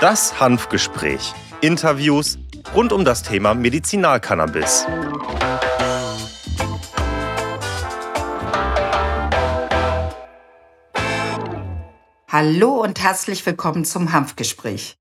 Das 0.00 0.38
Hanfgespräch. 0.38 1.32
Interviews 1.60 2.38
rund 2.74 2.92
um 2.92 3.04
das 3.04 3.22
Thema 3.22 3.54
Medizinalcannabis. 3.54 4.86
Hallo 12.30 12.82
und 12.82 13.00
herzlich 13.00 13.44
willkommen 13.46 13.84
zum 13.84 14.12
Hanfgespräch. 14.12 14.96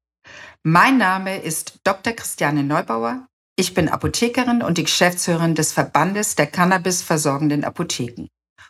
Mein 0.64 0.98
Name 0.98 1.41
ist 1.41 1.79
Dr. 1.84 2.14
Christiane 2.14 2.64
Neubauer. 2.64 3.27
Ich 3.57 3.73
bin 3.73 3.89
Apothekerin 3.89 4.61
und 4.61 4.77
die 4.77 4.84
Geschäftsführerin 4.84 5.55
des 5.55 5.73
Verbandes 5.73 6.36
der 6.36 6.48
Cannabis 6.48 7.02
versorgenden 7.02 7.64
Apotheken, 7.64 8.27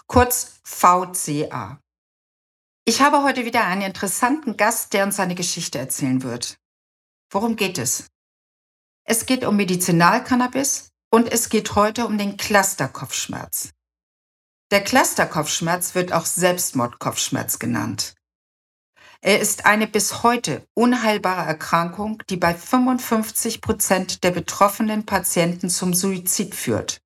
kurz 0.08 0.60
VCA. 0.64 1.80
Ich 2.86 3.02
habe 3.02 3.24
heute 3.24 3.46
wieder 3.46 3.66
einen 3.66 3.82
interessanten 3.82 4.56
Gast, 4.56 4.94
der 4.94 5.04
uns 5.04 5.18
seine 5.18 5.36
Geschichte 5.36 5.78
erzählen 5.78 6.24
wird. 6.24 6.58
Worum 7.30 7.58
geht 7.58 7.78
es? 7.78 8.08
Es 9.04 9.26
geht 9.26 9.44
um 9.44 9.58
Medizinalcannabis 9.58 10.90
und 11.12 11.32
es 11.32 11.50
geht 11.50 11.76
heute 11.76 12.06
um 12.06 12.18
den 12.18 12.38
Clusterkopfschmerz. 12.38 13.72
Der 14.72 14.84
Clusterkopfschmerz 14.84 15.96
wird 15.96 16.14
auch 16.14 16.26
Selbstmordkopfschmerz 16.26 17.60
genannt. 17.60 18.16
Er 19.22 19.40
ist 19.40 19.66
eine 19.66 19.88
bis 19.88 20.24
heute 20.24 20.66
unheilbare 20.74 21.46
Erkrankung, 21.46 22.24
die 22.30 22.38
bei 22.38 22.54
55 22.54 23.62
Prozent 23.62 24.24
der 24.24 24.32
betroffenen 24.32 25.06
Patienten 25.06 25.70
zum 25.70 25.94
Suizid 25.94 26.54
führt. 26.56 27.02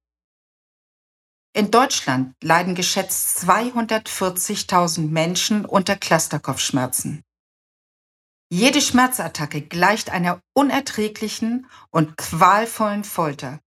In 1.53 1.69
Deutschland 1.69 2.33
leiden 2.41 2.75
geschätzt 2.75 3.43
240.000 3.43 5.09
Menschen 5.09 5.65
unter 5.65 5.97
Clusterkopfschmerzen. 5.97 7.23
Jede 8.49 8.79
Schmerzattacke 8.79 9.61
gleicht 9.61 10.11
einer 10.11 10.39
unerträglichen 10.53 11.67
und 11.89 12.15
qualvollen 12.15 13.03
Folter. 13.03 13.59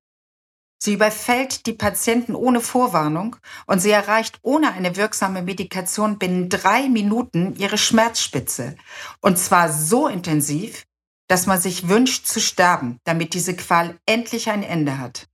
Sie 0.82 0.94
überfällt 0.94 1.66
die 1.66 1.72
Patienten 1.74 2.34
ohne 2.34 2.60
Vorwarnung 2.60 3.36
und 3.66 3.80
sie 3.80 3.90
erreicht 3.90 4.38
ohne 4.42 4.72
eine 4.72 4.96
wirksame 4.96 5.42
Medikation 5.42 6.18
binnen 6.18 6.48
drei 6.48 6.88
Minuten 6.88 7.54
ihre 7.56 7.78
Schmerzspitze. 7.78 8.76
Und 9.20 9.38
zwar 9.38 9.70
so 9.70 10.08
intensiv, 10.08 10.84
dass 11.28 11.46
man 11.46 11.60
sich 11.60 11.88
wünscht 11.88 12.26
zu 12.26 12.40
sterben, 12.40 12.98
damit 13.04 13.34
diese 13.34 13.56
Qual 13.56 13.98
endlich 14.06 14.50
ein 14.50 14.62
Ende 14.62 14.98
hat. 14.98 15.28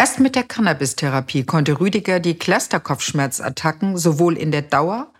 Erst 0.00 0.18
mit 0.18 0.34
der 0.34 0.44
Cannabis-Therapie 0.44 1.44
konnte 1.44 1.78
Rüdiger 1.78 2.20
die 2.20 2.38
Clusterkopfschmerzattacken 2.38 3.98
sowohl 3.98 4.38
in 4.38 4.50
der 4.50 4.62
Dauer 4.62 5.12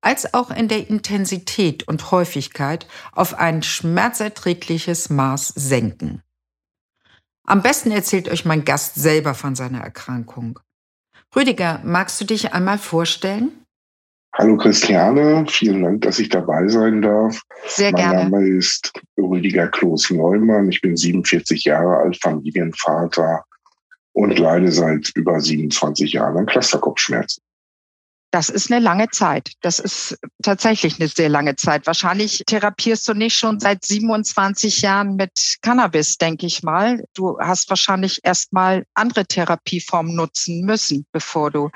als 0.00 0.32
auch 0.32 0.52
in 0.52 0.68
der 0.68 0.88
Intensität 0.88 1.88
und 1.88 2.12
Häufigkeit 2.12 2.86
auf 3.10 3.36
ein 3.36 3.64
schmerzerträgliches 3.64 5.10
Maß 5.10 5.48
senken. 5.56 6.22
Am 7.48 7.62
besten 7.62 7.90
erzählt 7.90 8.28
euch 8.28 8.44
mein 8.44 8.64
Gast 8.64 8.94
selber 8.94 9.34
von 9.34 9.56
seiner 9.56 9.80
Erkrankung. 9.80 10.60
Rüdiger, 11.34 11.80
magst 11.82 12.20
du 12.20 12.24
dich 12.24 12.52
einmal 12.52 12.78
vorstellen? 12.78 13.64
Hallo 14.34 14.56
Christiane, 14.56 15.46
vielen 15.48 15.82
Dank, 15.82 16.02
dass 16.02 16.20
ich 16.20 16.28
dabei 16.28 16.68
sein 16.68 17.02
darf. 17.02 17.42
Sehr 17.66 17.90
mein 17.90 17.96
gerne. 17.96 18.14
Mein 18.18 18.30
Name 18.30 18.56
ist 18.56 18.92
Rüdiger 19.18 19.66
Kloß 19.66 20.12
Neumann. 20.12 20.70
Ich 20.70 20.80
bin 20.80 20.96
47 20.96 21.64
Jahre 21.64 21.96
alt, 21.96 22.16
Familienvater 22.22 23.42
und 24.18 24.36
leide 24.36 24.72
seit 24.72 25.12
über 25.14 25.40
27 25.40 26.12
Jahren 26.12 26.36
an 26.36 26.46
Clusterkopfschmerzen. 26.46 27.40
Das 28.32 28.48
ist 28.48 28.70
eine 28.70 28.80
lange 28.80 29.08
Zeit. 29.10 29.52
Das 29.62 29.78
ist 29.78 30.18
tatsächlich 30.42 30.98
eine 30.98 31.08
sehr 31.08 31.28
lange 31.28 31.54
Zeit. 31.54 31.86
Wahrscheinlich 31.86 32.42
therapierst 32.44 33.08
du 33.08 33.14
nicht 33.14 33.38
schon 33.38 33.60
seit 33.60 33.84
27 33.84 34.82
Jahren 34.82 35.14
mit 35.14 35.58
Cannabis, 35.62 36.18
denke 36.18 36.46
ich 36.46 36.64
mal. 36.64 37.04
Du 37.14 37.38
hast 37.38 37.70
wahrscheinlich 37.70 38.18
erst 38.24 38.52
mal 38.52 38.84
andere 38.92 39.24
Therapieformen 39.24 40.16
nutzen 40.16 40.62
müssen, 40.62 41.06
bevor 41.12 41.52
du 41.52 41.70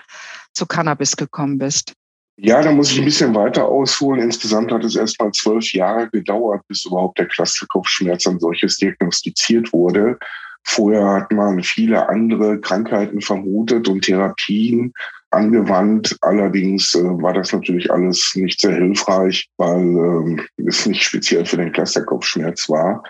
zu 0.53 0.67
Cannabis 0.67 1.17
gekommen 1.17 1.59
bist. 1.59 1.93
Ja, 2.37 2.61
da 2.61 2.73
muss 2.73 2.91
ich 2.91 2.99
ein 2.99 3.05
bisschen 3.05 3.35
weiter 3.37 3.67
ausholen. 3.67 4.21
Insgesamt 4.21 4.73
hat 4.73 4.83
es 4.83 4.97
erst 4.97 5.21
mal 5.21 5.31
zwölf 5.31 5.73
Jahre 5.73 6.11
gedauert, 6.11 6.63
bis 6.67 6.85
überhaupt 6.85 7.19
der 7.19 7.29
Clusterkopfschmerz 7.29 8.27
an 8.27 8.41
solches 8.41 8.79
diagnostiziert 8.79 9.73
wurde. 9.73 10.19
Vorher 10.65 11.07
hat 11.07 11.33
man 11.33 11.63
viele 11.63 12.09
andere 12.09 12.61
Krankheiten 12.61 13.21
vermutet 13.21 13.89
und 13.89 14.03
Therapien 14.03 14.93
angewandt. 15.31 16.17
Allerdings 16.21 16.95
äh, 16.95 17.03
war 17.03 17.33
das 17.33 17.53
natürlich 17.53 17.91
alles 17.91 18.33
nicht 18.35 18.61
sehr 18.61 18.75
hilfreich, 18.75 19.49
weil 19.57 19.81
ähm, 19.81 20.41
es 20.67 20.87
nicht 20.87 21.03
speziell 21.03 21.45
für 21.45 21.57
den 21.57 21.73
Clusterkopfschmerz 21.73 22.69
war. 22.69 23.03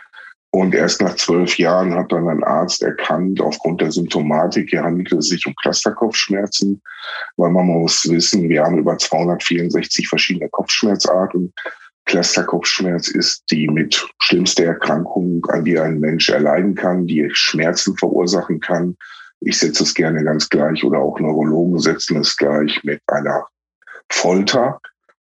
Und 0.55 0.75
erst 0.75 1.01
nach 1.01 1.17
zwölf 1.17 1.57
Jahren 1.57 1.95
hat 1.95 2.13
dann 2.13 2.29
ein 2.29 2.45
Arzt 2.45 2.83
erkannt, 2.83 3.41
aufgrund 3.41 3.81
der 3.81 3.91
Symptomatik, 3.91 4.69
hier 4.69 4.83
handelt 4.83 5.11
es 5.13 5.29
sich 5.29 5.47
um 5.47 5.55
Clusterkopfschmerzen, 5.63 6.83
weil 7.39 7.51
man 7.51 7.65
muss 7.65 8.07
wissen, 8.11 8.51
wir 8.51 8.63
haben 8.63 8.77
über 8.77 8.99
264 8.99 10.07
verschiedene 10.07 10.51
Kopfschmerzarten. 10.51 11.55
Clusterkopfschmerz 12.13 13.09
ist 13.09 13.43
die 13.51 13.67
mit 13.69 14.07
schlimmste 14.21 14.67
Erkrankung, 14.67 15.47
an 15.49 15.65
die 15.65 15.79
ein 15.79 15.99
Mensch 15.99 16.29
erleiden 16.29 16.75
kann, 16.75 17.07
die 17.07 17.27
Schmerzen 17.33 17.97
verursachen 17.97 18.61
kann. 18.61 18.99
Ich 19.41 19.59
setze 19.59 19.83
es 19.83 19.95
gerne 19.95 20.23
ganz 20.23 20.47
gleich 20.51 20.85
oder 20.85 20.99
auch 20.99 21.19
Neurologen 21.19 21.79
setzen 21.79 22.19
es 22.19 22.37
gleich 22.37 22.85
mit 22.85 23.01
einer 23.07 23.47
Folter. 24.11 24.79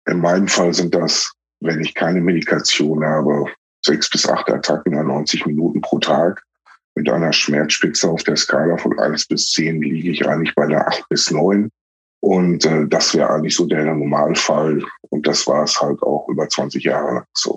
In 0.09 0.19
meinem 0.19 0.49
Fall 0.49 0.75
sind 0.75 0.93
das, 0.93 1.33
wenn 1.61 1.81
ich 1.81 1.95
keine 1.95 2.21
Medikation 2.21 3.05
habe, 3.05 3.45
sechs 3.87 4.11
bis 4.11 4.29
acht 4.29 4.51
Attacken 4.51 4.99
an 4.99 5.07
90 5.07 5.47
Minuten 5.47 5.81
pro 5.83 6.01
Tag. 6.01 6.43
Mit 6.97 7.09
einer 7.09 7.33
Schmerzspitze 7.33 8.11
auf 8.11 8.25
der 8.25 8.35
Skala 8.35 8.77
von 8.79 8.99
eins 8.99 9.27
bis 9.27 9.53
zehn 9.53 9.81
liege 9.81 10.11
ich 10.11 10.27
eigentlich 10.27 10.57
bei 10.57 10.67
der 10.67 10.89
acht 10.89 11.09
bis 11.09 11.31
neun. 11.31 11.71
Und 12.19 12.65
äh, 12.65 12.89
das 12.89 13.15
wäre 13.15 13.31
eigentlich 13.31 13.55
so 13.55 13.67
der 13.67 13.85
Normalfall. 13.85 14.83
Und 15.11 15.27
das 15.27 15.47
war 15.47 15.65
es 15.65 15.81
halt 15.81 16.03
auch 16.03 16.29
über 16.29 16.49
20 16.49 16.85
Jahre 16.85 17.15
lang 17.15 17.27
so. 17.35 17.57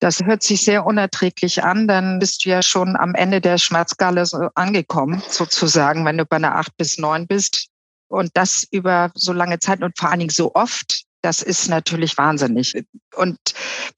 Das 0.00 0.20
hört 0.22 0.42
sich 0.42 0.62
sehr 0.62 0.86
unerträglich 0.86 1.64
an. 1.64 1.88
Dann 1.88 2.18
bist 2.20 2.44
du 2.44 2.50
ja 2.50 2.62
schon 2.62 2.96
am 2.96 3.14
Ende 3.14 3.40
der 3.40 3.58
Schmerzskala 3.58 4.26
so 4.26 4.48
angekommen, 4.54 5.22
sozusagen, 5.28 6.04
wenn 6.04 6.18
du 6.18 6.24
bei 6.24 6.36
einer 6.36 6.56
acht 6.56 6.76
bis 6.76 6.98
neun 6.98 7.26
bist. 7.26 7.68
Und 8.08 8.30
das 8.34 8.66
über 8.70 9.10
so 9.14 9.32
lange 9.32 9.58
Zeit 9.58 9.82
und 9.82 9.98
vor 9.98 10.10
allen 10.10 10.20
Dingen 10.20 10.30
so 10.30 10.54
oft. 10.54 11.04
Das 11.22 11.42
ist 11.42 11.68
natürlich 11.68 12.16
wahnsinnig. 12.16 12.80
Und 13.16 13.38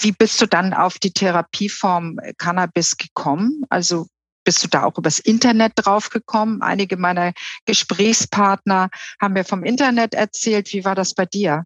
wie 0.01 0.13
bist 0.13 0.41
du 0.41 0.47
dann 0.47 0.73
auf 0.73 0.99
die 0.99 1.13
Therapieform 1.13 2.19
Cannabis 2.39 2.97
gekommen? 2.97 3.63
Also 3.69 4.07
bist 4.45 4.65
du 4.65 4.69
da 4.69 4.85
auch 4.85 4.97
übers 4.97 5.19
Internet 5.19 5.73
draufgekommen? 5.77 6.63
Einige 6.63 6.97
meiner 6.97 7.35
Gesprächspartner 7.67 8.89
haben 9.21 9.35
mir 9.35 9.45
vom 9.45 9.65
Internet 9.65 10.15
erzählt. 10.15 10.73
Wie 10.73 10.85
war 10.85 10.95
das 10.95 11.15
bei 11.15 11.27
dir? 11.27 11.65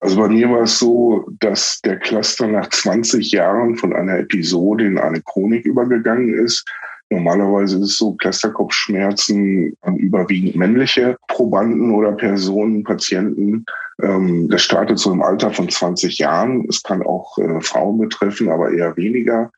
Also 0.00 0.16
bei 0.20 0.28
mir 0.28 0.48
war 0.50 0.62
es 0.62 0.78
so, 0.78 1.28
dass 1.40 1.80
der 1.80 1.98
Cluster 1.98 2.46
nach 2.46 2.68
20 2.68 3.32
Jahren 3.32 3.76
von 3.76 3.92
einer 3.92 4.18
Episode 4.18 4.86
in 4.86 4.98
eine 4.98 5.20
Chronik 5.22 5.66
übergegangen 5.66 6.34
ist. 6.34 6.64
Normalerweise 7.10 7.78
ist 7.78 7.84
es 7.84 7.98
so, 7.98 8.12
Clusterkopfschmerzen 8.14 9.74
an 9.80 9.96
überwiegend 9.96 10.56
männliche 10.56 11.16
Probanden 11.26 11.94
oder 11.94 12.12
Personen, 12.12 12.84
Patienten. 12.84 13.64
Ähm, 14.02 14.48
das 14.50 14.62
startet 14.62 14.98
so 14.98 15.10
im 15.12 15.22
Alter 15.22 15.50
von 15.50 15.68
20 15.68 16.18
Jahren. 16.18 16.66
Es 16.68 16.82
kann 16.82 17.02
auch 17.02 17.38
äh, 17.38 17.60
Frauen 17.60 17.98
betreffen, 17.98 18.50
aber 18.50 18.72
eher 18.72 18.96
weniger. 18.96 19.50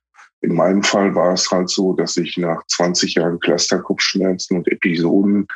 In 0.43 0.55
meinem 0.55 0.83
Fall 0.83 1.15
war 1.15 1.35
es 1.35 1.51
halt 1.51 1.69
so, 1.69 1.93
dass 1.93 2.17
ich 2.17 2.39
nach 2.39 2.65
20 2.69 3.15
Jahren 3.15 3.41
Clusterkopfschmerzen 3.41 4.57
und 4.57 4.69
Episoden 4.69 5.47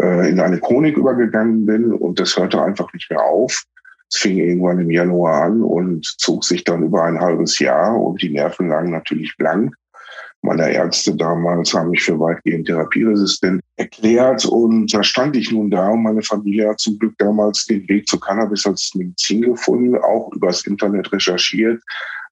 äh, 0.00 0.30
in 0.30 0.40
eine 0.40 0.58
Chronik 0.58 0.96
übergegangen 0.96 1.66
bin 1.66 1.92
und 1.92 2.18
das 2.18 2.36
hörte 2.36 2.60
einfach 2.60 2.92
nicht 2.92 3.10
mehr 3.10 3.22
auf. 3.22 3.64
Es 4.12 4.18
fing 4.18 4.36
irgendwann 4.36 4.78
im 4.78 4.90
Januar 4.90 5.44
an 5.44 5.62
und 5.62 6.04
zog 6.18 6.44
sich 6.44 6.64
dann 6.64 6.82
über 6.82 7.02
ein 7.04 7.18
halbes 7.18 7.58
Jahr 7.58 7.98
und 7.98 8.20
die 8.20 8.28
Nerven 8.28 8.68
lagen 8.68 8.90
natürlich 8.90 9.34
blank. 9.38 9.74
Meine 10.42 10.70
Ärzte 10.70 11.16
damals 11.16 11.72
haben 11.72 11.90
mich 11.90 12.02
für 12.02 12.18
weitgehend 12.18 12.66
therapieresistent 12.66 13.62
erklärt 13.76 14.44
und 14.44 14.92
da 14.92 15.02
stand 15.02 15.36
ich 15.36 15.50
nun 15.50 15.70
da 15.70 15.88
und 15.88 16.02
meine 16.02 16.20
Familie 16.20 16.68
hat 16.68 16.80
zum 16.80 16.98
Glück 16.98 17.14
damals 17.18 17.64
den 17.64 17.88
Weg 17.88 18.06
zu 18.06 18.20
Cannabis 18.20 18.66
als 18.66 18.92
Medizin 18.94 19.42
gefunden, 19.42 19.96
auch 19.96 20.30
übers 20.34 20.66
Internet 20.66 21.10
recherchiert, 21.12 21.80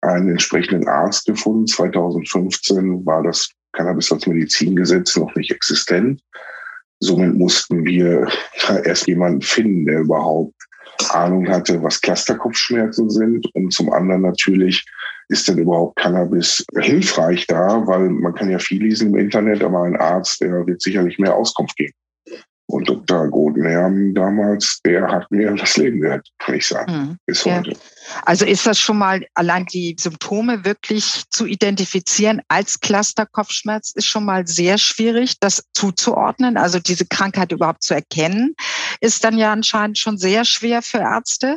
einen 0.02 0.30
entsprechenden 0.30 0.86
Arzt 0.86 1.24
gefunden. 1.24 1.66
2015 1.66 3.06
war 3.06 3.22
das 3.22 3.48
Cannabis 3.72 4.12
als 4.12 4.26
Medizingesetz 4.26 5.16
noch 5.16 5.34
nicht 5.34 5.52
existent. 5.52 6.20
Somit 6.98 7.36
mussten 7.36 7.86
wir 7.86 8.28
erst 8.84 9.06
jemanden 9.06 9.40
finden, 9.40 9.86
der 9.86 10.00
überhaupt 10.00 10.54
Ahnung 11.08 11.49
hatte, 11.49 11.82
was 11.82 12.00
Clusterkopfschmerzen 12.00 13.11
sind 13.11 13.47
und 13.55 13.73
zum 13.73 13.93
anderen 13.93 14.23
natürlich 14.23 14.85
ist 15.29 15.47
denn 15.49 15.58
überhaupt 15.58 15.97
Cannabis 15.97 16.64
hilfreich 16.76 17.47
da, 17.47 17.87
weil 17.87 18.11
man 18.11 18.35
kann 18.35 18.50
ja 18.50 18.58
viel 18.58 18.82
lesen 18.82 19.08
im 19.08 19.17
Internet, 19.17 19.62
aber 19.62 19.82
ein 19.82 19.97
Arzt, 19.97 20.41
der 20.41 20.67
wird 20.67 20.82
sicherlich 20.82 21.19
mehr 21.19 21.37
Auskunft 21.37 21.76
geben. 21.76 21.94
Und 22.70 22.88
Dr. 22.88 23.28
Godenherm 23.28 24.14
damals, 24.14 24.81
der 24.84 25.08
hat 25.08 25.28
mir 25.31 25.52
das 25.56 25.76
Leben 25.76 26.00
gerettet, 26.00 26.31
kann 26.38 26.55
ich 26.55 26.67
sagen, 26.69 26.93
mhm. 26.93 27.17
bis 27.26 27.44
ja. 27.44 27.58
heute. 27.58 27.76
Also 28.25 28.44
ist 28.44 28.64
das 28.64 28.78
schon 28.78 28.96
mal, 28.96 29.26
allein 29.34 29.67
die 29.67 29.96
Symptome 29.99 30.64
wirklich 30.64 31.25
zu 31.31 31.46
identifizieren 31.46 32.43
als 32.49 32.78
Clusterkopfschmerz 32.78 33.93
ist 33.96 34.06
schon 34.06 34.25
mal 34.25 34.46
sehr 34.46 34.78
schwierig, 34.78 35.40
das 35.40 35.64
zuzuordnen. 35.72 36.56
Also 36.56 36.78
diese 36.78 37.06
Krankheit 37.06 37.50
überhaupt 37.50 37.82
zu 37.82 37.94
erkennen, 37.94 38.55
ist 39.00 39.25
dann 39.25 39.37
ja 39.37 39.52
anscheinend 39.52 39.99
schon 39.99 40.16
sehr 40.16 40.44
schwer 40.44 40.82
für 40.82 40.99
Ärzte 40.99 41.56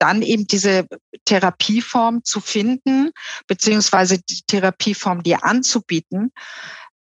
dann 0.00 0.22
eben 0.22 0.46
diese 0.46 0.86
Therapieform 1.24 2.24
zu 2.24 2.40
finden, 2.40 3.10
beziehungsweise 3.46 4.18
die 4.18 4.42
Therapieform 4.46 5.22
dir 5.22 5.44
anzubieten, 5.44 6.32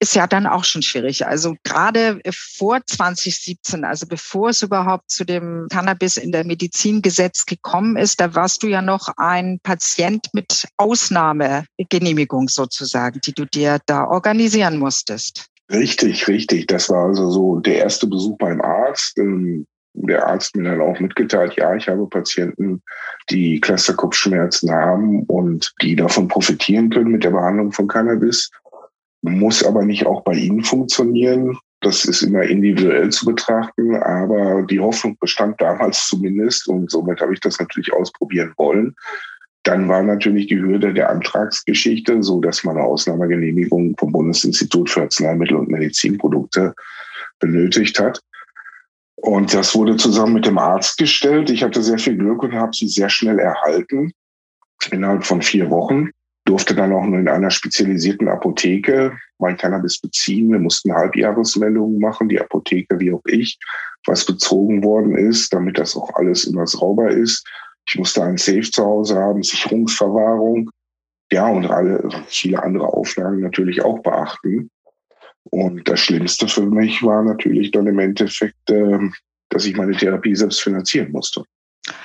ist 0.00 0.14
ja 0.14 0.26
dann 0.26 0.46
auch 0.46 0.64
schon 0.64 0.82
schwierig. 0.82 1.26
Also 1.26 1.56
gerade 1.64 2.20
vor 2.30 2.80
2017, 2.84 3.84
also 3.84 4.06
bevor 4.06 4.50
es 4.50 4.62
überhaupt 4.62 5.10
zu 5.10 5.24
dem 5.24 5.66
Cannabis 5.70 6.16
in 6.16 6.32
der 6.32 6.44
Medizingesetz 6.44 7.46
gekommen 7.46 7.96
ist, 7.96 8.20
da 8.20 8.34
warst 8.34 8.62
du 8.62 8.68
ja 8.68 8.80
noch 8.80 9.08
ein 9.16 9.58
Patient 9.62 10.28
mit 10.32 10.68
Ausnahmegenehmigung 10.76 12.48
sozusagen, 12.48 13.20
die 13.24 13.32
du 13.32 13.44
dir 13.44 13.78
da 13.86 14.04
organisieren 14.04 14.78
musstest. 14.78 15.46
Richtig, 15.70 16.28
richtig. 16.28 16.66
Das 16.68 16.88
war 16.88 17.06
also 17.06 17.30
so 17.30 17.56
der 17.58 17.76
erste 17.76 18.06
Besuch 18.06 18.38
beim 18.38 18.60
Arzt. 18.60 19.18
Ähm, 19.18 19.66
der 19.94 20.26
Arzt 20.26 20.56
mir 20.56 20.70
dann 20.70 20.80
auch 20.80 21.00
mitgeteilt, 21.00 21.54
ja, 21.56 21.74
ich 21.74 21.88
habe 21.88 22.06
Patienten, 22.06 22.82
die 23.30 23.60
Clusterkopfschmerzen 23.60 24.70
haben 24.70 25.24
und 25.24 25.74
die 25.82 25.96
davon 25.96 26.28
profitieren 26.28 26.90
können 26.90 27.10
mit 27.10 27.24
der 27.24 27.30
Behandlung 27.30 27.72
von 27.72 27.88
Cannabis 27.88 28.50
muss 29.22 29.64
aber 29.64 29.84
nicht 29.84 30.06
auch 30.06 30.22
bei 30.22 30.34
Ihnen 30.34 30.64
funktionieren. 30.64 31.58
Das 31.80 32.04
ist 32.04 32.22
immer 32.22 32.42
individuell 32.42 33.10
zu 33.10 33.24
betrachten, 33.24 33.96
aber 33.96 34.62
die 34.62 34.80
Hoffnung 34.80 35.16
bestand 35.20 35.60
damals 35.60 36.08
zumindest 36.08 36.68
und 36.68 36.90
somit 36.90 37.20
habe 37.20 37.34
ich 37.34 37.40
das 37.40 37.58
natürlich 37.60 37.92
ausprobieren 37.92 38.52
wollen. 38.56 38.94
Dann 39.62 39.88
war 39.88 40.02
natürlich 40.02 40.46
die 40.46 40.58
Hürde 40.58 40.94
der 40.94 41.10
Antragsgeschichte, 41.10 42.22
so 42.22 42.40
dass 42.40 42.64
man 42.64 42.76
eine 42.76 42.86
Ausnahmegenehmigung 42.86 43.94
vom 43.98 44.12
Bundesinstitut 44.12 44.90
für 44.90 45.02
Arzneimittel 45.02 45.56
und 45.56 45.68
Medizinprodukte 45.68 46.74
benötigt 47.38 47.98
hat. 48.00 48.20
Und 49.16 49.52
das 49.52 49.74
wurde 49.74 49.96
zusammen 49.96 50.34
mit 50.34 50.46
dem 50.46 50.58
Arzt 50.58 50.96
gestellt. 50.96 51.50
Ich 51.50 51.62
hatte 51.62 51.82
sehr 51.82 51.98
viel 51.98 52.16
Glück 52.16 52.42
und 52.42 52.54
habe 52.54 52.72
sie 52.72 52.88
sehr 52.88 53.08
schnell 53.08 53.38
erhalten, 53.38 54.12
innerhalb 54.90 55.24
von 55.24 55.42
vier 55.42 55.70
Wochen 55.70 56.10
durfte 56.48 56.74
dann 56.74 56.92
auch 56.92 57.04
nur 57.04 57.18
in 57.18 57.28
einer 57.28 57.50
spezialisierten 57.50 58.28
Apotheke 58.28 59.12
mein 59.38 59.58
Cannabis 59.58 60.00
beziehen. 60.00 60.50
Wir 60.50 60.58
mussten 60.58 60.94
Halbjahresmeldungen 60.94 62.00
machen, 62.00 62.28
die 62.28 62.40
Apotheke 62.40 62.98
wie 62.98 63.12
auch 63.12 63.22
ich, 63.26 63.58
was 64.06 64.24
bezogen 64.24 64.82
worden 64.82 65.16
ist, 65.16 65.52
damit 65.52 65.78
das 65.78 65.94
auch 65.94 66.14
alles 66.14 66.44
immer 66.44 66.66
sauber 66.66 67.10
ist. 67.10 67.46
Ich 67.86 67.98
musste 67.98 68.22
ein 68.22 68.38
Safe 68.38 68.62
zu 68.62 68.82
Hause 68.82 69.16
haben, 69.16 69.42
Sicherungsverwahrung, 69.42 70.70
ja, 71.30 71.46
und 71.46 71.66
alle, 71.66 72.08
viele 72.28 72.62
andere 72.62 72.86
Auflagen 72.86 73.40
natürlich 73.40 73.84
auch 73.84 73.98
beachten. 73.98 74.70
Und 75.50 75.86
das 75.86 76.00
Schlimmste 76.00 76.48
für 76.48 76.66
mich 76.66 77.02
war 77.02 77.22
natürlich 77.22 77.70
dann 77.72 77.86
im 77.86 77.98
Endeffekt, 77.98 78.70
ähm, 78.70 79.14
dass 79.50 79.66
ich 79.66 79.76
meine 79.76 79.92
Therapie 79.92 80.34
selbst 80.34 80.62
finanzieren 80.62 81.12
musste. 81.12 81.44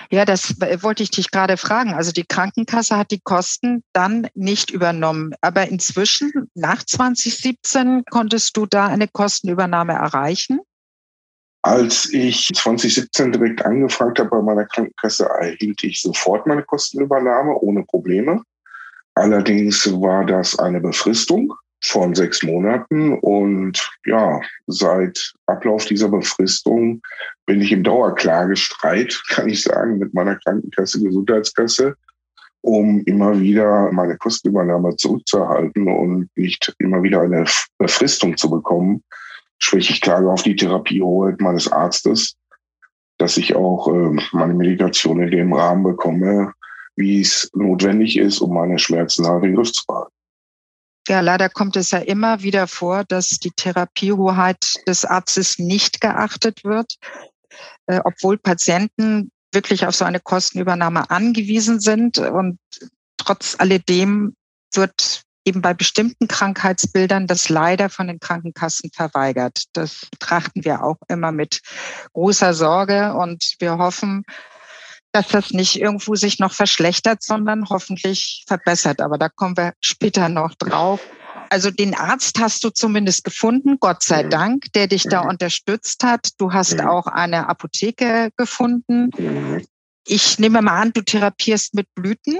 Ja, 0.10 0.26
das 0.26 0.60
wollte 0.82 1.04
ich 1.04 1.12
dich 1.12 1.32
gerade 1.32 1.58
fragen. 1.58 1.94
Also 1.94 2.12
die 2.12 2.26
Krankenkasse 2.26 2.98
hat 2.98 3.12
die 3.12 3.22
Kosten 3.22 3.84
dann 3.94 4.28
nicht 4.34 4.72
übernommen. 4.72 5.34
Aber 5.42 5.68
inzwischen, 5.68 6.50
nach 6.54 6.84
2017, 6.84 8.04
konntest 8.10 8.56
du 8.58 8.66
da 8.66 8.88
eine 8.88 9.08
Kostenübernahme 9.08 9.94
erreichen? 9.94 10.60
Als 11.64 12.12
ich 12.12 12.50
2017 12.54 13.32
direkt 13.32 13.66
angefragt 13.66 14.20
habe 14.20 14.30
bei 14.30 14.42
meiner 14.42 14.66
Krankenkasse, 14.66 15.26
erhielt 15.26 15.84
ich 15.84 16.02
sofort 16.02 16.46
meine 16.46 16.64
Kostenübernahme 16.64 17.56
ohne 17.56 17.84
Probleme. 17.84 18.42
Allerdings 19.16 19.90
war 20.02 20.26
das 20.26 20.60
eine 20.60 20.82
Befristung 20.82 21.54
von 21.86 22.16
sechs 22.16 22.44
Monaten. 22.44 23.18
Und 23.20 23.92
ja, 24.06 24.42
seit 24.68 25.34
Ablauf 25.46 25.86
dieser 25.86 26.10
Befristung 26.10 27.02
bin 27.46 27.62
ich 27.62 27.72
im 27.72 27.84
Dauerklagestreit, 27.84 29.22
kann 29.30 29.50
ich 29.50 29.64
sagen, 29.64 30.00
mit 30.00 30.14
meiner 30.14 30.36
Krankenkasse, 30.38 31.02
Gesundheitskasse, 31.04 31.96
um 32.62 33.02
immer 33.06 33.40
wieder 33.40 33.92
meine 33.92 34.18
Kostenübernahme 34.18 34.96
zurückzuerhalten 34.96 35.88
und 35.88 36.30
nicht 36.36 36.74
immer 36.80 37.04
wieder 37.04 37.22
eine 37.22 37.46
Befristung 37.78 38.38
zu 38.38 38.50
bekommen. 38.50 39.04
Sprich, 39.60 39.90
ich 39.90 40.02
klage 40.02 40.30
auf 40.30 40.44
die 40.44 40.56
Therapiehoheit 40.56 41.42
meines 41.42 41.72
Arztes, 41.72 42.36
dass 43.18 43.38
ich 43.38 43.56
auch 43.56 43.88
äh, 43.88 44.18
meine 44.32 44.54
Medikation 44.54 45.22
in 45.22 45.32
dem 45.32 45.54
Rahmen 45.54 45.84
bekomme, 45.84 46.54
wie 46.96 47.22
es 47.22 47.50
notwendig 47.54 48.18
ist, 48.18 48.40
um 48.40 48.54
meine 48.54 48.80
Schmerzen 48.80 49.28
halt 49.28 49.44
in 49.44 49.52
den 49.52 49.56
Griff 49.56 49.72
zu 49.72 49.84
behalten. 49.86 50.14
Ja, 51.08 51.20
leider 51.20 51.50
kommt 51.50 51.76
es 51.76 51.92
ja 51.92 52.00
immer 52.00 52.44
wieder 52.44 52.68
vor, 52.68 53.04
dass 53.04 53.30
die 53.40 53.52
Therapiehoheit 53.52 54.76
des 54.88 55.04
Arztes 55.04 55.60
nicht 55.60 56.00
geachtet 56.00 56.64
wird, 56.64 56.96
äh, 57.88 58.00
obwohl 58.06 58.38
Patienten 58.38 59.30
wirklich 59.52 59.86
auf 59.86 59.96
so 59.96 60.06
eine 60.06 60.22
Kostenübernahme 60.22 61.10
angewiesen 61.10 61.82
sind. 61.82 62.20
Und 62.20 62.58
trotz 63.18 63.56
alledem 63.60 64.36
wird 64.74 65.24
eben 65.46 65.62
bei 65.62 65.74
bestimmten 65.74 66.28
Krankheitsbildern 66.28 67.28
das 67.28 67.50
leider 67.50 67.90
von 67.90 68.08
den 68.08 68.20
Krankenkassen 68.20 68.92
verweigert. 68.92 69.64
Das 69.74 70.08
betrachten 70.10 70.64
wir 70.64 70.84
auch 70.84 70.98
immer 71.10 71.32
mit 71.32 71.62
großer 72.14 72.54
Sorge 72.54 73.14
und 73.14 73.56
wir 73.60 73.78
hoffen, 73.78 74.24
dass 75.14 75.28
das 75.30 75.52
nicht 75.52 75.80
irgendwo 75.80 76.16
sich 76.16 76.40
noch 76.40 76.54
verschlechtert, 76.54 77.24
sondern 77.24 77.70
hoffentlich 77.70 78.44
verbessert. 78.48 79.00
Aber 79.00 79.18
da 79.18 79.30
kommen 79.30 79.56
wir 79.56 79.74
später 79.80 80.28
noch 80.28 80.56
drauf. 80.56 81.00
Also 81.50 81.70
den 81.70 81.94
Arzt 81.94 82.40
hast 82.40 82.64
du 82.64 82.72
zumindest 82.72 83.24
gefunden, 83.24 83.78
Gott 83.80 84.04
sei 84.04 84.24
Dank, 84.24 84.72
der 84.74 84.88
dich 84.88 85.04
da 85.04 85.22
unterstützt 85.22 86.04
hat. 86.04 86.30
Du 86.40 86.52
hast 86.52 86.82
auch 86.82 87.06
eine 87.06 87.48
Apotheke 87.48 88.32
gefunden. 88.38 89.12
Ich 90.08 90.40
nehme 90.40 90.64
mal 90.64 90.82
an, 90.82 90.94
du 90.94 91.02
therapierst 91.02 91.76
mit 91.76 91.88
Blüten. 91.94 92.40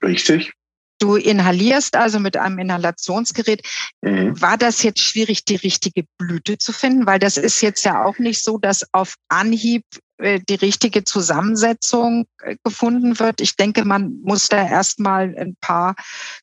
Richtig. 0.00 0.52
Du 0.98 1.16
inhalierst 1.16 1.96
also 1.96 2.20
mit 2.20 2.36
einem 2.36 2.58
Inhalationsgerät. 2.58 3.66
Mhm. 4.00 4.40
War 4.40 4.56
das 4.56 4.82
jetzt 4.82 5.00
schwierig, 5.00 5.44
die 5.44 5.56
richtige 5.56 6.04
Blüte 6.16 6.56
zu 6.56 6.72
finden? 6.72 7.04
Weil 7.04 7.18
das 7.18 7.36
ist 7.36 7.60
jetzt 7.60 7.84
ja 7.84 8.04
auch 8.04 8.18
nicht 8.18 8.42
so, 8.42 8.58
dass 8.58 8.86
auf 8.92 9.16
Anhieb 9.28 9.84
die 10.18 10.54
richtige 10.54 11.04
Zusammensetzung 11.04 12.26
äh, 12.42 12.56
gefunden 12.64 13.18
wird. 13.18 13.40
Ich 13.40 13.56
denke, 13.56 13.84
man 13.84 14.20
muss 14.22 14.48
da 14.48 14.66
erstmal 14.66 15.34
ein 15.36 15.56
paar 15.60 15.94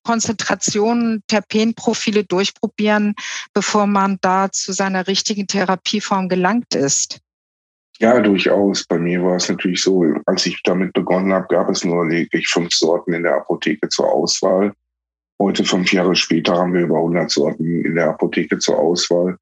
Konzentrationen, 0.03 1.23
Terpenprofile 1.27 2.23
durchprobieren, 2.23 3.15
bevor 3.53 3.87
man 3.87 4.17
da 4.21 4.51
zu 4.51 4.73
seiner 4.73 5.07
richtigen 5.07 5.47
Therapieform 5.47 6.29
gelangt 6.29 6.75
ist. 6.75 7.19
Ja, 7.99 8.19
durchaus. 8.19 8.83
Bei 8.85 8.97
mir 8.97 9.23
war 9.23 9.35
es 9.35 9.49
natürlich 9.49 9.81
so, 9.81 10.03
als 10.25 10.45
ich 10.45 10.61
damit 10.63 10.93
begonnen 10.93 11.31
habe, 11.31 11.47
gab 11.47 11.69
es 11.69 11.83
nur 11.83 12.07
lediglich 12.07 12.47
fünf 12.47 12.73
Sorten 12.73 13.13
in 13.13 13.23
der 13.23 13.35
Apotheke 13.35 13.87
zur 13.89 14.11
Auswahl. 14.11 14.73
Heute, 15.39 15.63
fünf 15.63 15.91
Jahre 15.93 16.15
später, 16.15 16.55
haben 16.57 16.73
wir 16.73 16.81
über 16.81 16.97
100 16.97 17.29
Sorten 17.29 17.85
in 17.85 17.95
der 17.95 18.09
Apotheke 18.09 18.57
zur 18.59 18.77
Auswahl 18.77 19.37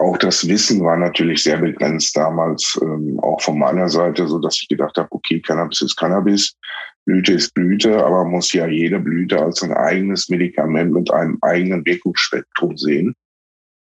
auch 0.00 0.16
das 0.16 0.48
Wissen 0.48 0.82
war 0.82 0.96
natürlich 0.96 1.42
sehr 1.42 1.58
begrenzt 1.58 2.16
damals, 2.16 2.78
ähm, 2.82 3.20
auch 3.20 3.40
von 3.40 3.58
meiner 3.58 3.88
Seite, 3.88 4.26
so 4.26 4.38
dass 4.38 4.60
ich 4.60 4.68
gedacht 4.68 4.96
habe, 4.96 5.08
okay, 5.10 5.40
Cannabis 5.40 5.82
ist 5.82 5.96
Cannabis, 5.96 6.56
Blüte 7.04 7.34
ist 7.34 7.52
Blüte, 7.52 8.04
aber 8.04 8.24
muss 8.24 8.52
ja 8.52 8.66
jede 8.66 8.98
Blüte 8.98 9.40
als 9.40 9.62
ein 9.62 9.72
eigenes 9.72 10.28
Medikament 10.30 10.92
mit 10.92 11.10
einem 11.12 11.36
eigenen 11.42 11.84
Wirkungsspektrum 11.84 12.78
sehen. 12.78 13.14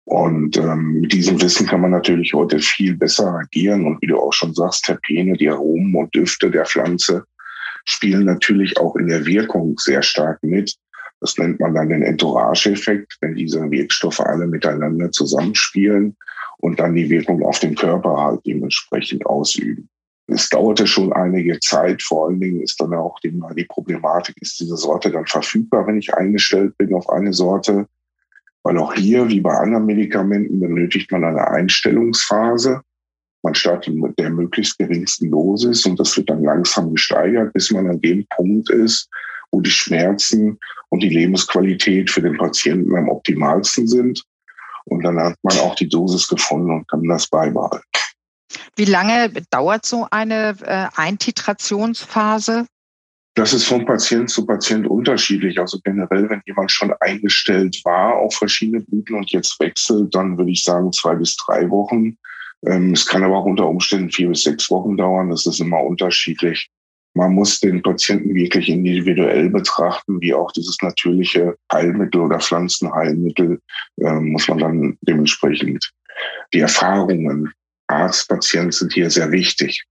Und 0.05 0.57
ähm, 0.57 1.01
mit 1.01 1.13
diesem 1.13 1.41
Wissen 1.41 1.67
kann 1.67 1.83
man 1.83 1.91
natürlich 1.91 2.33
heute 2.33 2.59
viel 2.59 2.97
besser 2.97 3.35
agieren. 3.35 3.87
Und 3.87 4.01
wie 4.01 4.07
du 4.07 4.19
auch 4.19 4.33
schon 4.33 4.55
sagst, 4.55 4.87
Terpene, 4.87 5.35
die 5.35 5.51
Aromen 5.51 5.95
und 5.95 6.15
Düfte 6.15 6.51
der 6.51 6.65
Pflanze 6.65 7.25
spielen 7.85 8.25
natürlich 8.25 8.79
auch 8.79 8.97
in 8.97 9.07
der 9.07 9.27
Wirkung 9.27 9.79
sehr 9.79 10.03
stark 10.03 10.43
mit. 10.43 10.75
Das 11.21 11.37
nennt 11.37 11.61
man 11.61 11.75
dann 11.75 11.91
den 11.91 12.03
Entourage-Effekt, 12.03 13.19
wenn 13.21 13.35
diese 13.35 13.71
Wirkstoffe 13.71 14.21
alle 14.21 14.47
miteinander 14.47 15.13
zusammenspielen 15.13 16.17
und 16.59 16.81
dann 16.81 16.95
die 16.95 17.11
Wirkung 17.11 17.43
auf 17.43 17.59
den 17.59 17.75
Körper 17.75 18.17
halt 18.17 18.41
dementsprechend 18.47 19.27
ausüben. 19.27 19.89
Es 20.33 20.49
dauerte 20.49 20.87
schon 20.87 21.13
einige 21.13 21.59
Zeit, 21.59 22.03
vor 22.03 22.29
allen 22.29 22.41
Dingen 22.41 22.63
ist 22.63 22.81
dann 22.81 22.95
auch 22.95 23.19
die, 23.21 23.39
die 23.57 23.65
Problematik, 23.65 24.37
ist 24.41 24.61
diese 24.61 24.77
Sorte 24.77 25.11
dann 25.11 25.27
verfügbar, 25.27 25.87
wenn 25.87 25.99
ich 25.99 26.15
eingestellt 26.15 26.77
bin 26.79 26.95
auf 26.95 27.09
eine 27.11 27.33
Sorte. 27.33 27.87
Weil 28.63 28.79
auch 28.79 28.95
hier, 28.95 29.29
wie 29.29 29.41
bei 29.41 29.55
anderen 29.55 29.87
Medikamenten, 29.87 30.61
benötigt 30.61 31.11
man 31.11 31.25
eine 31.25 31.49
Einstellungsphase. 31.49 32.83
Man 33.43 33.55
startet 33.55 33.95
mit 33.95 34.19
der 34.19 34.31
möglichst 34.31 34.79
geringsten 34.79 35.31
Dosis 35.31 35.85
und 35.87 35.99
das 35.99 36.17
wird 36.17 36.31
dann 36.31 36.45
langsam 36.45 36.93
gesteigert, 36.93 37.53
bis 37.55 37.71
man 37.71 37.89
an 37.89 38.01
dem 38.01 38.27
Punkt 38.37 38.71
ist, 38.71 39.09
wo 39.51 39.61
die 39.61 39.71
Schmerzen 39.71 40.59
und 40.91 41.03
die 41.03 41.09
Lebensqualität 41.09 42.11
für 42.11 42.21
den 42.21 42.37
Patienten 42.37 42.95
am 42.97 43.09
optimalsten 43.09 43.89
sind. 43.89 44.23
Und 44.85 45.03
dann 45.05 45.19
hat 45.19 45.37
man 45.43 45.59
auch 45.59 45.75
die 45.75 45.89
Dosis 45.89 46.29
gefunden 46.29 46.71
und 46.71 46.89
kann 46.89 47.03
das 47.05 47.29
beibehalten. 47.29 47.83
Wie 48.77 48.85
lange 48.85 49.31
dauert 49.51 49.87
so 49.87 50.07
eine 50.11 50.57
äh, 50.63 50.87
Eintitrationsphase? 50.97 52.67
Das 53.35 53.53
ist 53.53 53.65
von 53.65 53.87
Patient 53.87 54.29
zu 54.29 54.45
Patient 54.45 54.87
unterschiedlich. 54.89 55.59
Also 55.61 55.79
generell, 55.85 56.29
wenn 56.29 56.43
jemand 56.47 56.73
schon 56.73 56.93
eingestellt 57.01 57.81
war 57.85 58.17
auf 58.17 58.35
verschiedene 58.35 58.81
Blüten 58.81 59.15
und 59.17 59.31
jetzt 59.31 59.59
wechselt, 59.61 60.15
dann 60.15 60.37
würde 60.37 60.51
ich 60.51 60.65
sagen 60.65 60.93
zwei 60.93 61.15
bis 61.15 61.37
drei 61.37 61.71
Wochen. 61.71 62.17
Ähm, 62.67 62.93
es 62.93 63.07
kann 63.07 63.23
aber 63.23 63.39
auch 63.39 63.45
unter 63.45 63.69
Umständen 63.69 64.11
vier 64.11 64.29
bis 64.29 64.43
sechs 64.43 64.71
Wochen 64.71 64.97
dauern. 64.97 65.31
Das 65.31 65.47
ist 65.47 65.61
immer 65.61 65.81
unterschiedlich. 65.81 66.69
Man 67.15 67.35
muss 67.35 67.61
den 67.61 67.83
Patienten 67.83 68.35
wirklich 68.35 68.69
individuell 68.69 69.51
betrachten, 69.51 70.21
wie 70.21 70.33
auch 70.33 70.53
dieses 70.53 70.77
natürliche 70.81 71.57
Heilmittel 71.73 72.21
oder 72.21 72.39
Pflanzenheilmittel 72.39 73.61
äh, 73.97 74.13
muss 74.13 74.49
man 74.49 74.59
dann 74.59 74.99
dementsprechend 75.03 75.91
die 76.53 76.61
Erfahrungen 76.61 77.53
Arzt, 77.89 78.29
Patient 78.29 78.73
sind 78.73 78.93
hier 78.93 79.11
sehr 79.11 79.33
wichtig. 79.33 79.85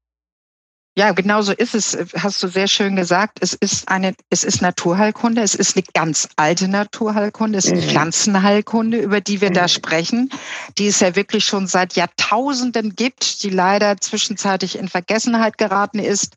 Ja, 0.97 1.11
genau 1.13 1.41
so 1.41 1.53
ist 1.53 1.75
es, 1.75 1.97
hast 2.17 2.43
du 2.43 2.47
sehr 2.47 2.67
schön 2.67 2.95
gesagt. 2.95 3.37
Es 3.41 3.53
ist 3.53 3.87
eine, 3.87 4.15
es 4.29 4.43
ist 4.43 4.61
Naturheilkunde, 4.61 5.41
es 5.41 5.55
ist 5.55 5.77
eine 5.77 5.85
ganz 5.93 6.27
alte 6.35 6.67
Naturheilkunde, 6.67 7.57
es 7.57 7.65
ist 7.65 7.85
mhm. 7.85 7.89
Pflanzenheilkunde, 7.89 8.97
über 8.97 9.21
die 9.21 9.39
wir 9.39 9.49
mhm. 9.49 9.53
da 9.53 9.67
sprechen, 9.67 10.29
die 10.77 10.87
es 10.87 10.99
ja 10.99 11.15
wirklich 11.15 11.45
schon 11.45 11.67
seit 11.67 11.93
Jahrtausenden 11.93 12.95
gibt, 12.95 13.43
die 13.43 13.49
leider 13.49 13.97
zwischenzeitlich 13.97 14.77
in 14.77 14.89
Vergessenheit 14.89 15.57
geraten 15.57 15.99
ist 15.99 16.35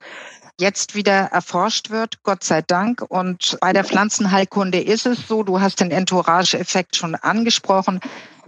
jetzt 0.60 0.94
wieder 0.94 1.12
erforscht 1.12 1.90
wird, 1.90 2.22
Gott 2.22 2.44
sei 2.44 2.62
Dank. 2.62 3.02
Und 3.08 3.58
bei 3.60 3.72
der 3.72 3.84
Pflanzenheilkunde 3.84 4.80
ist 4.80 5.06
es 5.06 5.26
so, 5.26 5.42
du 5.42 5.60
hast 5.60 5.80
den 5.80 5.90
Entourage-Effekt 5.90 6.96
schon 6.96 7.14
angesprochen 7.14 8.00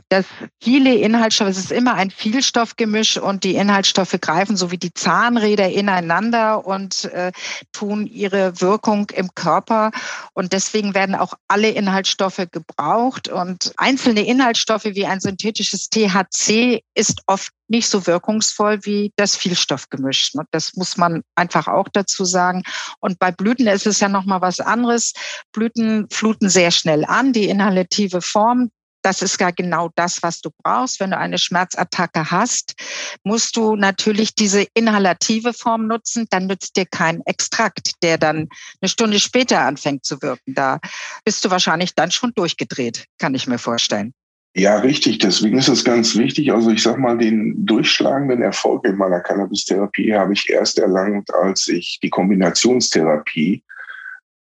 dass 0.09 0.27
viele 0.63 0.95
Inhaltsstoffe, 0.95 1.49
es 1.49 1.59
ist 1.59 1.73
immer 1.73 1.95
ein 1.95 2.11
Vielstoffgemisch 2.11 3.17
und 3.17 3.45
die 3.45 3.57
Inhaltsstoffe 3.57 4.17
greifen 4.21 4.57
so 4.57 4.71
wie 4.71 4.79
die 4.79 4.93
Zahnräder 4.93 5.71
ineinander 5.71 6.67
und 6.67 7.05
äh, 7.07 7.33
tun 7.73 8.07
ihre 8.07 8.61
Wirkung 8.61 9.11
im 9.11 9.35
Körper. 9.35 9.91
Und 10.33 10.53
deswegen 10.53 10.95
werden 10.95 11.15
auch 11.15 11.35
alle 11.49 11.71
Inhaltsstoffe 11.71 12.47
gebraucht. 12.51 13.29
Und 13.29 13.73
einzelne 13.77 14.27
Inhaltsstoffe 14.27 14.85
wie 14.85 15.07
ein 15.07 15.21
synthetisches 15.21 15.89
THC 15.89 16.83
ist 16.95 17.23
oft 17.27 17.53
nicht 17.69 17.89
so 17.89 18.07
wirkungsvoll 18.07 18.81
wie 18.85 19.13
das 19.17 19.37
Vielstoffgemisch. 19.37 20.33
Das 20.51 20.75
muss 20.75 20.97
man 20.97 21.23
einfach 21.35 21.67
auch 21.67 21.89
dazu 21.93 22.25
sagen. 22.25 22.63
Und 23.01 23.19
bei 23.19 23.31
Blüten 23.31 23.67
ist 23.67 23.87
es 23.87 24.01
ja 24.01 24.09
noch 24.09 24.25
mal 24.25 24.41
was 24.41 24.61
anderes. 24.61 25.13
Blüten 25.53 26.07
fluten 26.11 26.49
sehr 26.49 26.71
schnell 26.71 27.05
an. 27.05 27.33
Die 27.33 27.49
inhalative 27.49 28.21
Form, 28.21 28.71
das 29.05 29.23
ist 29.23 29.39
gar 29.39 29.53
genau 29.53 29.91
das, 29.95 30.23
was 30.23 30.41
du 30.41 30.51
brauchst. 30.63 30.99
Wenn 30.99 31.11
du 31.11 31.19
eine 31.19 31.39
Schmerzattacke 31.39 32.31
hast, 32.31 32.75
musst 33.23 33.57
du 33.57 33.77
natürlich 33.77 34.35
diese 34.35 34.67
inhalative 34.75 35.53
Form 35.53 35.87
nutzen. 35.87 36.27
Dann 36.31 36.47
nützt 36.47 36.77
dir 36.77 36.87
kein 36.87 37.21
Extrakt, 37.27 38.03
der 38.03 38.17
dann 38.17 38.49
eine 38.81 38.89
Stunde 38.89 39.21
später 39.21 39.61
anfängt 39.61 40.05
zu 40.05 40.23
wirken. 40.23 40.55
Da 40.55 40.81
bist 41.25 41.45
du 41.45 41.51
wahrscheinlich 41.51 41.95
dann 41.95 42.11
schon 42.11 42.33
durchgedreht, 42.35 43.07
kann 43.19 43.35
ich 43.35 43.47
mir 43.47 43.59
vorstellen. 43.59 44.15
Ja, 44.57 44.79
richtig. 44.79 45.19
Deswegen 45.19 45.59
ist 45.59 45.69
es 45.69 45.85
ganz 45.85 46.17
wichtig. 46.17 46.53
Also 46.53 46.71
ich 46.71 46.83
sag 46.83 46.97
mal, 46.99 47.19
den 47.19 47.67
durchschlagenden 47.67 48.41
Erfolg 48.41 48.85
in 48.87 48.97
meiner 48.97 49.21
Cannabis-Therapie 49.21 50.15
habe 50.15 50.33
ich 50.33 50.49
erst 50.49 50.79
erlangt, 50.79 51.29
als 51.35 51.67
ich 51.69 51.99
die 52.03 52.11
Kombinationstherapie 52.11 53.65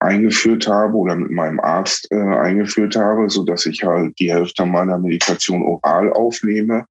eingeführt 0.04 0.68
habe 0.68 0.96
oder 0.96 1.16
mit 1.16 1.32
meinem 1.32 1.60
Arzt 1.60 2.08
äh, 2.12 2.16
eingeführt 2.16 2.96
habe, 2.96 3.30
so 3.30 3.44
dass 3.44 3.66
ich 3.66 3.84
halt 3.84 4.18
die 4.20 4.32
Hälfte 4.32 4.66
meiner 4.66 4.98
Medikation 4.98 5.64
oral 5.64 6.12
aufnehme 6.14 6.86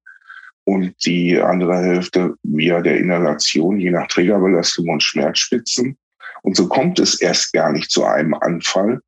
und 0.65 0.93
die 1.05 1.39
andere 1.39 1.77
Hälfte 1.77 2.35
via 2.43 2.81
der 2.81 2.97
Inhalation, 2.97 3.79
je 3.79 3.91
nach 3.91 4.07
Trägerbelastung 4.07 4.89
und 4.89 5.03
Schmerzspitzen. 5.03 5.97
Und 6.41 6.55
so 6.55 6.67
kommt 6.67 6.99
es 6.99 7.21
erst 7.21 7.53
gar 7.53 7.71
nicht 7.71 7.89
zu 7.89 8.03
einem 8.03 8.33
Anfall. 8.33 8.99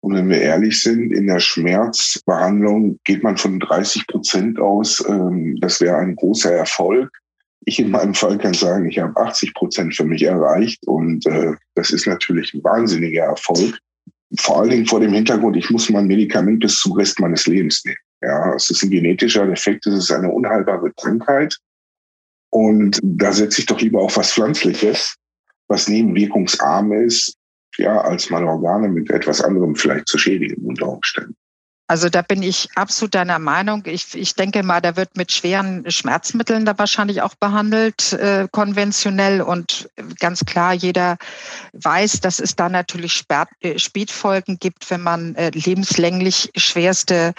Und 0.00 0.14
wenn 0.14 0.28
wir 0.28 0.40
ehrlich 0.40 0.80
sind, 0.80 1.12
in 1.12 1.26
der 1.26 1.40
Schmerzbehandlung 1.40 2.98
geht 3.04 3.22
man 3.22 3.36
von 3.36 3.58
30 3.58 4.06
Prozent 4.06 4.60
aus. 4.60 5.02
Ähm, 5.08 5.56
das 5.60 5.80
wäre 5.80 5.96
ein 5.96 6.14
großer 6.14 6.52
Erfolg. 6.52 7.10
Ich 7.66 7.78
in 7.78 7.90
meinem 7.90 8.14
Fall 8.14 8.38
kann 8.38 8.54
sagen, 8.54 8.88
ich 8.88 8.98
habe 8.98 9.16
80 9.16 9.54
Prozent 9.54 9.94
für 9.94 10.04
mich 10.04 10.22
erreicht 10.22 10.86
und 10.86 11.26
äh, 11.26 11.54
das 11.74 11.90
ist 11.90 12.06
natürlich 12.06 12.52
ein 12.52 12.62
wahnsinniger 12.62 13.24
Erfolg. 13.24 13.78
Vor 14.38 14.60
allen 14.60 14.70
Dingen 14.70 14.86
vor 14.86 15.00
dem 15.00 15.12
Hintergrund, 15.12 15.56
ich 15.56 15.70
muss 15.70 15.88
mein 15.88 16.06
Medikament 16.06 16.60
bis 16.60 16.78
zum 16.80 16.92
Rest 16.92 17.20
meines 17.20 17.46
Lebens 17.46 17.84
nehmen. 17.84 17.96
Ja, 18.22 18.54
es 18.54 18.70
ist 18.70 18.82
ein 18.82 18.90
genetischer 18.90 19.46
Defekt, 19.46 19.86
es 19.86 19.94
ist 19.94 20.12
eine 20.12 20.30
unheilbare 20.30 20.92
Krankheit. 20.94 21.56
Und 22.50 23.00
da 23.02 23.32
setze 23.32 23.60
ich 23.60 23.66
doch 23.66 23.80
lieber 23.80 24.00
auf 24.00 24.16
was 24.16 24.32
Pflanzliches, 24.32 25.16
was 25.68 25.88
nebenwirkungsarm 25.88 26.92
ist, 26.92 27.36
ja, 27.78 28.00
als 28.00 28.30
meine 28.30 28.46
Organe 28.46 28.88
mit 28.88 29.10
etwas 29.10 29.40
anderem 29.40 29.74
vielleicht 29.74 30.08
zu 30.08 30.18
schädigen 30.18 30.64
unter 30.64 30.88
Umständen. 30.88 31.36
Also 31.86 32.08
da 32.08 32.22
bin 32.22 32.42
ich 32.42 32.68
absolut 32.76 33.14
deiner 33.14 33.38
Meinung. 33.38 33.82
Ich, 33.84 34.14
ich 34.14 34.34
denke 34.34 34.62
mal, 34.62 34.80
da 34.80 34.96
wird 34.96 35.16
mit 35.18 35.32
schweren 35.32 35.84
Schmerzmitteln 35.90 36.64
da 36.64 36.78
wahrscheinlich 36.78 37.20
auch 37.20 37.34
behandelt, 37.34 38.14
äh, 38.14 38.48
konventionell. 38.50 39.42
Und 39.42 39.90
ganz 40.18 40.46
klar, 40.46 40.72
jeder 40.72 41.18
weiß, 41.74 42.20
dass 42.20 42.40
es 42.40 42.56
da 42.56 42.70
natürlich 42.70 43.12
Spätfolgen 43.12 43.54
äh, 43.60 43.78
Spätfolgen 43.78 44.58
gibt, 44.58 44.88
wenn 44.90 45.02
man 45.02 45.34
äh, 45.34 45.50
lebenslänglich 45.50 46.50
schwerste 46.56 47.34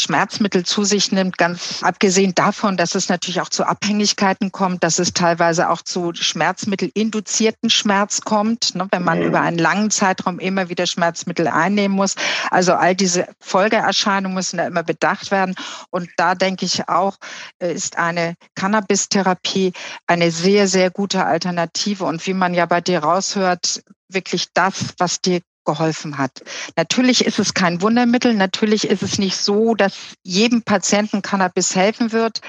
Schmerzmittel 0.00 0.64
zu 0.64 0.84
sich 0.84 1.12
nimmt, 1.12 1.38
ganz 1.38 1.82
abgesehen 1.82 2.34
davon, 2.34 2.76
dass 2.76 2.94
es 2.94 3.08
natürlich 3.08 3.40
auch 3.40 3.48
zu 3.48 3.64
Abhängigkeiten 3.64 4.52
kommt, 4.52 4.84
dass 4.84 4.98
es 4.98 5.12
teilweise 5.12 5.70
auch 5.70 5.82
zu 5.82 6.12
schmerzmittelinduzierten 6.14 7.70
Schmerz 7.70 8.20
kommt, 8.20 8.74
ne, 8.74 8.86
wenn 8.90 9.02
man 9.02 9.22
über 9.22 9.40
einen 9.40 9.58
langen 9.58 9.90
Zeitraum 9.90 10.38
immer 10.38 10.68
wieder 10.68 10.86
Schmerzmittel 10.86 11.48
einnehmen 11.48 11.96
muss. 11.96 12.14
Also 12.50 12.74
all 12.74 12.94
diese 12.94 13.26
Folgeerscheinungen 13.40 14.34
müssen 14.34 14.58
da 14.58 14.66
immer 14.66 14.82
bedacht 14.82 15.30
werden. 15.30 15.54
Und 15.90 16.08
da 16.16 16.34
denke 16.34 16.64
ich 16.64 16.88
auch, 16.88 17.16
äh, 17.58 17.72
ist 17.72 17.98
eine 17.98 18.34
Cannabis-Therapie 18.54 19.72
eine 20.06 20.30
sehr, 20.30 20.68
sehr 20.68 20.90
gute 20.90 21.24
Alternative. 21.24 22.04
Und 22.04 22.26
wie 22.26 22.34
man 22.34 22.54
ja 22.54 22.66
bei 22.66 22.80
dir 22.80 23.00
raushört, 23.00 23.82
wirklich 24.08 24.46
das, 24.54 24.94
was 24.98 25.20
dir 25.20 25.40
geholfen 25.68 26.16
hat. 26.16 26.42
Natürlich 26.76 27.26
ist 27.26 27.38
es 27.38 27.52
kein 27.52 27.82
Wundermittel, 27.82 28.32
natürlich 28.32 28.88
ist 28.88 29.02
es 29.02 29.18
nicht 29.18 29.36
so, 29.36 29.74
dass 29.74 30.14
jedem 30.22 30.62
Patienten 30.62 31.20
Cannabis 31.20 31.76
helfen 31.76 32.12
wird, 32.12 32.40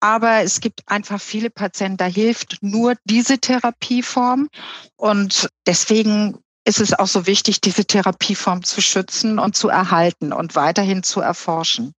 aber 0.00 0.42
es 0.42 0.60
gibt 0.60 0.82
einfach 0.86 1.18
viele 1.18 1.48
Patienten, 1.48 1.96
da 1.96 2.04
hilft 2.04 2.58
nur 2.60 2.94
diese 3.04 3.38
Therapieform 3.38 4.48
und 4.96 5.48
deswegen 5.66 6.36
ist 6.64 6.80
es 6.80 6.92
auch 6.92 7.06
so 7.06 7.26
wichtig, 7.26 7.62
diese 7.62 7.86
Therapieform 7.86 8.62
zu 8.62 8.82
schützen 8.82 9.38
und 9.38 9.56
zu 9.56 9.70
erhalten 9.70 10.34
und 10.34 10.54
weiterhin 10.54 11.02
zu 11.02 11.22
erforschen. 11.22 11.94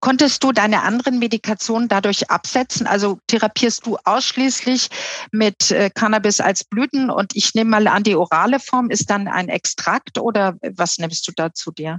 Konntest 0.00 0.42
du 0.42 0.52
deine 0.52 0.82
anderen 0.82 1.18
Medikationen 1.18 1.88
dadurch 1.88 2.30
absetzen? 2.30 2.86
Also 2.86 3.18
therapierst 3.26 3.86
du 3.86 3.98
ausschließlich 4.04 4.88
mit 5.30 5.70
äh, 5.70 5.90
Cannabis 5.94 6.40
als 6.40 6.64
Blüten 6.64 7.10
und 7.10 7.36
ich 7.36 7.54
nehme 7.54 7.70
mal 7.70 7.86
an, 7.86 8.02
die 8.02 8.16
orale 8.16 8.60
Form 8.60 8.90
ist 8.90 9.10
dann 9.10 9.28
ein 9.28 9.48
Extrakt 9.48 10.18
oder 10.18 10.56
was 10.74 10.98
nimmst 10.98 11.28
du 11.28 11.32
da 11.36 11.52
zu 11.52 11.70
dir? 11.70 11.98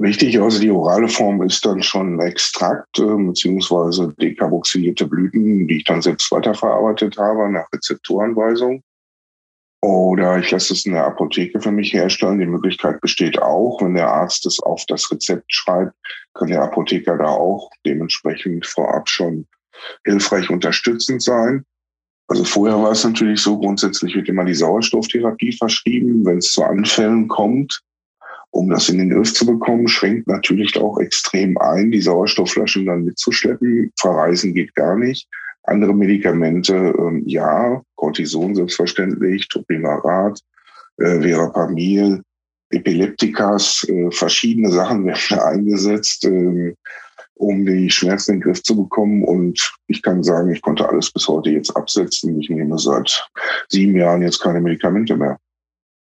Richtig, 0.00 0.40
also 0.40 0.60
die 0.60 0.70
orale 0.70 1.08
Form 1.08 1.42
ist 1.42 1.66
dann 1.66 1.82
schon 1.82 2.20
Extrakt 2.20 2.98
äh, 3.00 3.16
beziehungsweise 3.16 4.14
dekarboxylierte 4.20 5.06
Blüten, 5.06 5.66
die 5.66 5.78
ich 5.78 5.84
dann 5.84 6.00
selbst 6.00 6.30
weiterverarbeitet 6.30 7.18
habe 7.18 7.50
nach 7.50 7.66
Rezeptoranweisung. 7.72 8.82
Oder 9.82 10.38
ich 10.38 10.50
lasse 10.50 10.74
es 10.74 10.84
in 10.84 10.92
der 10.92 11.06
Apotheke 11.06 11.60
für 11.60 11.72
mich 11.72 11.92
herstellen. 11.94 12.38
Die 12.38 12.46
Möglichkeit 12.46 13.00
besteht 13.00 13.40
auch, 13.40 13.80
wenn 13.80 13.94
der 13.94 14.08
Arzt 14.08 14.44
es 14.44 14.60
auf 14.60 14.84
das 14.86 15.10
Rezept 15.10 15.50
schreibt, 15.52 15.94
kann 16.34 16.48
der 16.48 16.62
Apotheker 16.62 17.16
da 17.16 17.28
auch 17.28 17.70
dementsprechend 17.86 18.66
vorab 18.66 19.08
schon 19.08 19.46
hilfreich 20.04 20.50
unterstützend 20.50 21.22
sein. 21.22 21.64
Also 22.28 22.44
vorher 22.44 22.80
war 22.80 22.92
es 22.92 23.02
natürlich 23.02 23.40
so, 23.40 23.58
grundsätzlich 23.58 24.14
wird 24.14 24.28
immer 24.28 24.44
die 24.44 24.54
Sauerstofftherapie 24.54 25.52
verschrieben, 25.52 26.24
wenn 26.26 26.38
es 26.38 26.52
zu 26.52 26.62
Anfällen 26.62 27.26
kommt. 27.26 27.80
Um 28.52 28.68
das 28.68 28.88
in 28.88 28.98
den 28.98 29.10
Griff 29.10 29.32
zu 29.32 29.46
bekommen, 29.46 29.88
schränkt 29.88 30.28
natürlich 30.28 30.76
auch 30.76 30.98
extrem 30.98 31.56
ein, 31.58 31.90
die 31.90 32.00
Sauerstoffflaschen 32.00 32.86
dann 32.86 33.04
mitzuschleppen. 33.04 33.92
Verreisen 33.98 34.54
geht 34.54 34.74
gar 34.74 34.96
nicht. 34.96 35.28
Andere 35.64 35.94
Medikamente, 35.94 36.74
ähm, 36.74 37.22
ja, 37.26 37.82
Cortison 37.96 38.54
selbstverständlich, 38.54 39.48
Topimarat, 39.48 40.40
äh, 40.96 41.20
Verapamil, 41.20 42.22
Epileptikas, 42.70 43.84
äh, 43.88 44.10
verschiedene 44.10 44.70
Sachen 44.70 45.04
werden 45.06 45.38
eingesetzt, 45.38 46.24
äh, 46.24 46.74
um 47.34 47.64
die 47.64 47.90
Schmerzen 47.90 48.34
in 48.34 48.40
den 48.40 48.44
Griff 48.44 48.62
zu 48.62 48.76
bekommen. 48.76 49.24
Und 49.24 49.72
ich 49.86 50.02
kann 50.02 50.22
sagen, 50.22 50.50
ich 50.52 50.62
konnte 50.62 50.88
alles 50.88 51.10
bis 51.10 51.26
heute 51.26 51.50
jetzt 51.50 51.74
absetzen. 51.76 52.38
Ich 52.40 52.50
nehme 52.50 52.78
seit 52.78 53.28
sieben 53.68 53.96
Jahren 53.96 54.22
jetzt 54.22 54.40
keine 54.40 54.60
Medikamente 54.60 55.16
mehr. 55.16 55.38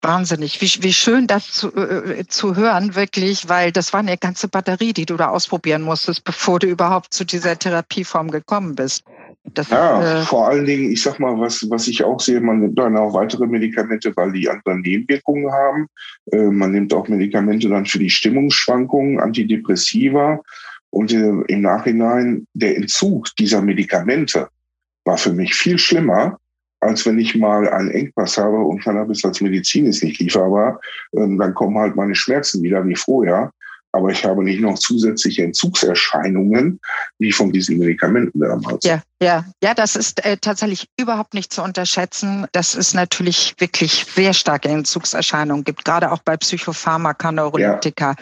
Wahnsinnig. 0.02 0.62
Wie, 0.62 0.84
wie 0.84 0.94
schön 0.94 1.26
das 1.26 1.52
zu, 1.52 1.76
äh, 1.76 2.26
zu 2.28 2.56
hören, 2.56 2.96
wirklich, 2.96 3.50
weil 3.50 3.72
das 3.72 3.94
war 3.94 4.02
eine 4.02 4.18
ganze 4.18 4.48
Batterie, 4.48 4.94
die 4.94 5.06
du 5.06 5.18
da 5.18 5.30
ausprobieren 5.30 5.82
musstest, 5.82 6.24
bevor 6.24 6.60
du 6.60 6.68
überhaupt 6.68 7.14
zu 7.14 7.26
dieser 7.26 7.58
Therapieform 7.58 8.30
gekommen 8.30 8.76
bist. 8.76 9.04
Das 9.54 9.70
ja, 9.70 10.02
ist, 10.02 10.24
äh, 10.24 10.26
vor 10.26 10.48
allen 10.48 10.66
Dingen, 10.66 10.92
ich 10.92 11.02
sag 11.02 11.20
mal, 11.20 11.40
was, 11.40 11.66
was 11.70 11.88
ich 11.88 12.04
auch 12.04 12.20
sehe, 12.20 12.42
man 12.42 12.60
nimmt 12.60 12.78
dann 12.78 12.98
auch 12.98 13.14
weitere 13.14 13.48
Medikamente, 13.48 14.12
weil 14.16 14.32
die 14.32 14.50
andere 14.50 14.78
Nebenwirkungen 14.78 15.52
haben. 15.52 15.88
Äh, 16.32 16.48
man 16.48 16.72
nimmt 16.72 16.94
auch 16.94 17.08
Medikamente 17.08 17.70
dann 17.70 17.86
für 17.86 18.00
die 18.00 18.10
Stimmungsschwankungen, 18.10 19.20
Antidepressiva. 19.20 20.42
Und 20.90 21.14
äh, 21.14 21.42
im 21.48 21.62
Nachhinein, 21.62 22.46
der 22.54 22.78
Entzug 22.78 23.36
dieser 23.38 23.62
Medikamente 23.62 24.48
war 25.06 25.18
für 25.18 25.34
mich 25.34 25.54
viel 25.54 25.78
schlimmer, 25.78 26.38
als 26.80 27.06
wenn 27.06 27.18
ich 27.18 27.36
mal 27.36 27.68
einen 27.70 27.92
Engpass 27.92 28.38
habe 28.38 28.58
und 28.58 28.84
Cannabis 28.84 29.24
als 29.26 29.42
Medizin 29.42 29.86
ist 29.86 30.04
nicht 30.04 30.20
lieferbar, 30.20 30.80
ähm, 31.16 31.38
dann 31.38 31.54
kommen 31.54 31.78
halt 31.78 31.96
meine 31.96 32.16
Schmerzen 32.16 32.62
wieder 32.64 32.86
wie 32.86 32.96
vorher. 32.96 33.52
Aber 33.92 34.10
ich 34.10 34.24
habe 34.26 34.44
nicht 34.44 34.60
noch 34.60 34.78
zusätzliche 34.78 35.44
Entzugserscheinungen 35.44 36.80
wie 37.20 37.32
von 37.32 37.52
diesen 37.52 37.78
Medikamenten 37.78 38.40
damals. 38.40 38.84
Ja, 38.84 39.02
ja, 39.22 39.46
ja, 39.64 39.74
das 39.74 39.96
ist 39.96 40.24
äh, 40.26 40.38
tatsächlich 40.38 40.88
überhaupt 41.00 41.34
nicht 41.34 41.52
zu 41.52 41.64
unterschätzen. 41.64 42.46
Das 42.52 42.76
ist 42.76 42.94
natürlich 42.94 43.56
wirklich 43.58 44.06
sehr 44.06 44.34
starke 44.34 44.70
Entzugserscheinungen 44.70 45.64
gibt, 45.64 45.86
gerade 45.86 46.12
auch 46.12 46.22
bei 46.24 46.38
Psychopharmaka, 46.38 47.32
Neuroleptika 47.32 48.16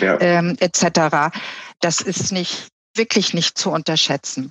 ja. 0.00 0.14
ja. 0.14 0.20
ähm, 0.20 0.56
etc. 0.60 1.34
Das 1.80 2.00
ist 2.00 2.32
nicht 2.32 2.71
wirklich 2.94 3.34
nicht 3.34 3.58
zu 3.58 3.70
unterschätzen. 3.70 4.50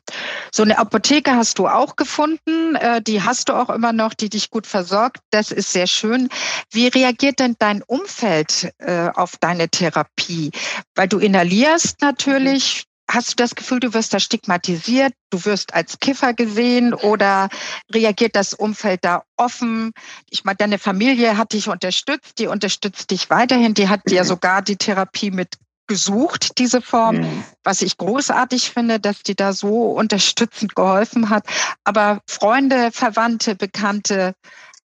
So 0.52 0.64
eine 0.64 0.78
Apotheke 0.78 1.36
hast 1.36 1.60
du 1.60 1.68
auch 1.68 1.96
gefunden, 1.96 2.76
äh, 2.76 3.02
die 3.02 3.22
hast 3.22 3.50
du 3.50 3.54
auch 3.54 3.70
immer 3.70 3.94
noch, 3.94 4.14
die 4.14 4.30
dich 4.30 4.50
gut 4.50 4.68
versorgt. 4.68 5.20
Das 5.30 5.52
ist 5.52 5.72
sehr 5.72 5.88
schön. 5.88 6.30
Wie 6.72 6.88
reagiert 6.88 7.40
denn 7.40 7.56
dein 7.60 7.84
Umfeld 7.84 8.72
äh, 8.80 9.10
auf 9.14 9.38
deine 9.40 9.70
Therapie? 9.70 10.52
Weil 10.96 11.08
du 11.08 11.20
inhalierst 11.20 12.02
natürlich. 12.02 12.86
Hast 13.10 13.32
du 13.32 13.36
das 13.36 13.56
Gefühl, 13.56 13.82
du 13.82 13.94
wirst 13.94 14.14
da 14.14 14.22
stigmatisiert, 14.22 15.12
du 15.32 15.44
wirst 15.44 15.74
als 15.74 16.00
Kiffer 16.00 16.34
gesehen 16.34 16.94
oder 16.94 17.50
reagiert 17.94 18.38
das 18.38 18.54
Umfeld 18.54 19.04
da 19.04 19.24
offen? 19.36 19.92
Ich 20.30 20.46
meine, 20.46 20.56
deine 20.56 20.80
Familie 20.80 21.36
hat 21.36 21.52
dich 21.52 21.68
unterstützt, 21.68 22.40
die 22.40 22.48
unterstützt 22.48 23.12
dich 23.12 23.30
weiterhin, 23.30 23.74
die 23.74 23.90
hat 23.90 24.00
dir 24.08 24.24
sogar 24.24 24.62
die 24.62 24.78
Therapie 24.78 25.30
mit 25.30 25.58
gesucht, 25.92 26.58
diese 26.58 26.82
Form, 26.82 27.18
mhm. 27.18 27.44
was 27.66 27.82
ich 27.82 27.98
großartig 27.98 28.72
finde, 28.72 28.98
dass 28.98 29.24
die 29.24 29.36
da 29.36 29.52
so 29.52 29.92
unterstützend 29.92 30.74
geholfen 30.74 31.30
hat. 31.30 31.46
Aber 31.84 32.22
Freunde, 32.28 32.92
Verwandte, 32.94 33.56
Bekannte 33.56 34.34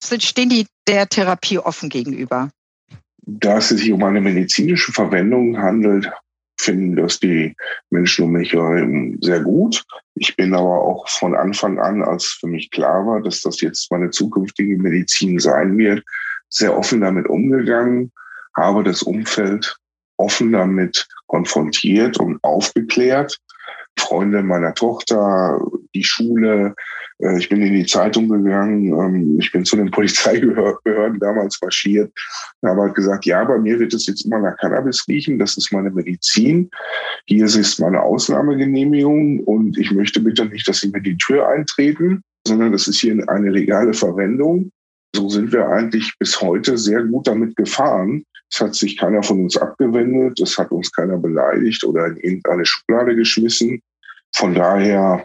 sind, 0.04 0.22
stehen 0.22 0.50
die 0.50 0.68
der 0.88 1.08
Therapie 1.08 1.60
offen 1.60 1.88
gegenüber. 1.88 2.50
Da 3.22 3.60
es 3.60 3.70
sich 3.70 3.90
um 3.94 4.04
eine 4.04 4.20
medizinische 4.20 4.92
Verwendung 4.92 5.58
handelt, 5.58 6.12
finden 6.60 6.98
das 6.98 7.22
die 7.22 7.56
Menschen 7.90 8.26
um 8.26 8.32
mich 8.32 8.52
sehr 9.22 9.40
gut. 9.40 9.86
Ich 10.16 10.36
bin 10.36 10.54
aber 10.54 10.82
auch 10.82 11.08
von 11.08 11.36
Anfang 11.36 11.80
an, 11.80 12.04
als 12.04 12.26
für 12.26 12.48
mich 12.48 12.70
klar 12.70 13.06
war, 13.06 13.22
dass 13.22 13.40
das 13.40 13.62
jetzt 13.62 13.90
meine 13.92 14.10
zukünftige 14.10 14.78
Medizin 14.78 15.40
sein 15.40 15.78
wird, 15.78 16.04
sehr 16.50 16.78
offen 16.78 17.00
damit 17.00 17.28
umgegangen, 17.28 18.12
habe 18.58 18.84
das 18.84 19.04
Umfeld 19.04 19.78
offen 20.22 20.52
damit 20.52 21.08
konfrontiert 21.28 22.20
und 22.20 22.40
aufgeklärt. 22.44 23.38
Freunde 24.00 24.42
meiner 24.42 24.74
Tochter, 24.74 25.60
die 25.94 26.04
Schule, 26.04 26.76
äh, 27.20 27.38
ich 27.38 27.50
bin 27.50 27.62
in 27.62 27.74
die 27.74 27.86
Zeitung 27.86 28.30
gegangen, 28.30 28.88
ähm, 28.88 29.38
ich 29.40 29.52
bin 29.52 29.66
zu 29.66 29.76
den 29.76 29.92
Polizeibehörden 29.92 31.20
damals 31.20 31.60
marschiert, 31.62 32.12
habe 32.66 32.82
halt 32.82 32.96
gesagt, 32.96 33.26
ja, 33.26 33.44
bei 33.44 33.58
mir 33.58 33.80
wird 33.80 33.94
es 33.94 34.08
jetzt 34.08 34.26
immer 34.26 34.40
nach 34.40 34.58
Cannabis 34.58 35.06
riechen, 35.08 35.40
das 35.40 35.58
ist 35.58 35.72
meine 35.74 35.92
Medizin, 35.92 36.70
hier 37.26 37.46
ist 37.46 37.80
meine 37.80 38.02
Ausnahmegenehmigung 38.02 39.42
und 39.42 39.78
ich 39.78 39.92
möchte 39.92 40.22
bitte 40.22 40.46
nicht, 40.46 40.68
dass 40.68 40.80
Sie 40.80 40.90
mir 40.90 41.02
die 41.02 41.18
Tür 41.18 41.50
eintreten, 41.50 42.24
sondern 42.48 42.72
das 42.72 42.88
ist 42.88 43.00
hier 43.00 43.24
eine 43.30 43.50
legale 43.50 43.94
Verwendung. 43.94 44.72
So 45.14 45.28
sind 45.28 45.52
wir 45.52 45.68
eigentlich 45.68 46.14
bis 46.18 46.42
heute 46.42 46.78
sehr 46.78 47.04
gut 47.04 47.28
damit 47.28 47.56
gefahren, 47.58 48.24
es 48.52 48.60
hat 48.60 48.76
sich 48.76 48.98
keiner 48.98 49.24
von 49.24 49.44
uns 49.44 49.58
abgewendet, 49.58 50.40
es 50.42 50.58
hat 50.58 50.72
uns 50.72 50.92
keiner 50.92 51.18
beleidigt 51.18 51.84
oder 51.84 52.08
in 52.08 52.18
irgendeine 52.18 52.66
Schublade 52.66 53.16
geschmissen. 53.16 53.82
Von 54.36 54.54
daher 54.54 55.24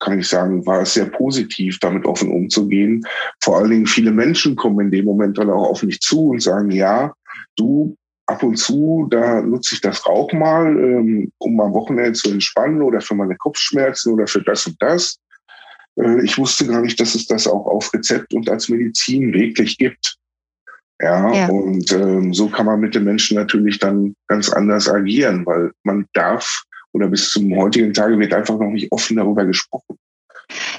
kann 0.00 0.18
ich 0.18 0.28
sagen, 0.28 0.64
war 0.66 0.82
es 0.82 0.94
sehr 0.94 1.06
positiv, 1.06 1.78
damit 1.80 2.04
offen 2.06 2.30
umzugehen. 2.30 3.06
Vor 3.42 3.58
allen 3.58 3.70
Dingen 3.70 3.86
viele 3.86 4.10
Menschen 4.10 4.56
kommen 4.56 4.86
in 4.86 4.90
dem 4.90 5.04
Moment 5.04 5.38
dann 5.38 5.50
auch 5.50 5.70
auf 5.70 5.82
mich 5.82 6.00
zu 6.00 6.30
und 6.30 6.42
sagen, 6.42 6.70
ja, 6.70 7.12
du, 7.56 7.96
ab 8.26 8.42
und 8.42 8.56
zu, 8.56 9.06
da 9.10 9.42
nutze 9.42 9.74
ich 9.74 9.80
das 9.82 10.06
Rauch 10.06 10.32
mal, 10.32 10.66
ähm, 10.66 11.30
um 11.38 11.60
am 11.60 11.74
Wochenende 11.74 12.12
zu 12.14 12.30
entspannen 12.30 12.82
oder 12.82 13.00
für 13.00 13.14
meine 13.14 13.36
Kopfschmerzen 13.36 14.12
oder 14.12 14.26
für 14.26 14.42
das 14.42 14.66
und 14.66 14.76
das. 14.80 15.18
Äh, 15.96 16.24
ich 16.24 16.38
wusste 16.38 16.66
gar 16.66 16.80
nicht, 16.80 16.98
dass 16.98 17.14
es 17.14 17.26
das 17.26 17.46
auch 17.46 17.66
auf 17.66 17.92
Rezept 17.92 18.32
und 18.32 18.48
als 18.48 18.70
Medizin 18.70 19.34
wirklich 19.34 19.76
gibt. 19.76 20.18
Ja, 21.00 21.32
ja. 21.32 21.48
und 21.48 21.90
ähm, 21.92 22.32
so 22.32 22.48
kann 22.48 22.66
man 22.66 22.80
mit 22.80 22.94
den 22.94 23.04
Menschen 23.04 23.36
natürlich 23.36 23.78
dann 23.78 24.14
ganz 24.28 24.48
anders 24.50 24.88
agieren, 24.88 25.44
weil 25.44 25.72
man 25.82 26.06
darf 26.12 26.62
oder 26.92 27.08
bis 27.08 27.30
zum 27.30 27.54
heutigen 27.56 27.92
Tage 27.92 28.18
wird 28.18 28.32
einfach 28.32 28.58
noch 28.58 28.70
nicht 28.70 28.90
offen 28.92 29.16
darüber 29.16 29.44
gesprochen. 29.44 29.98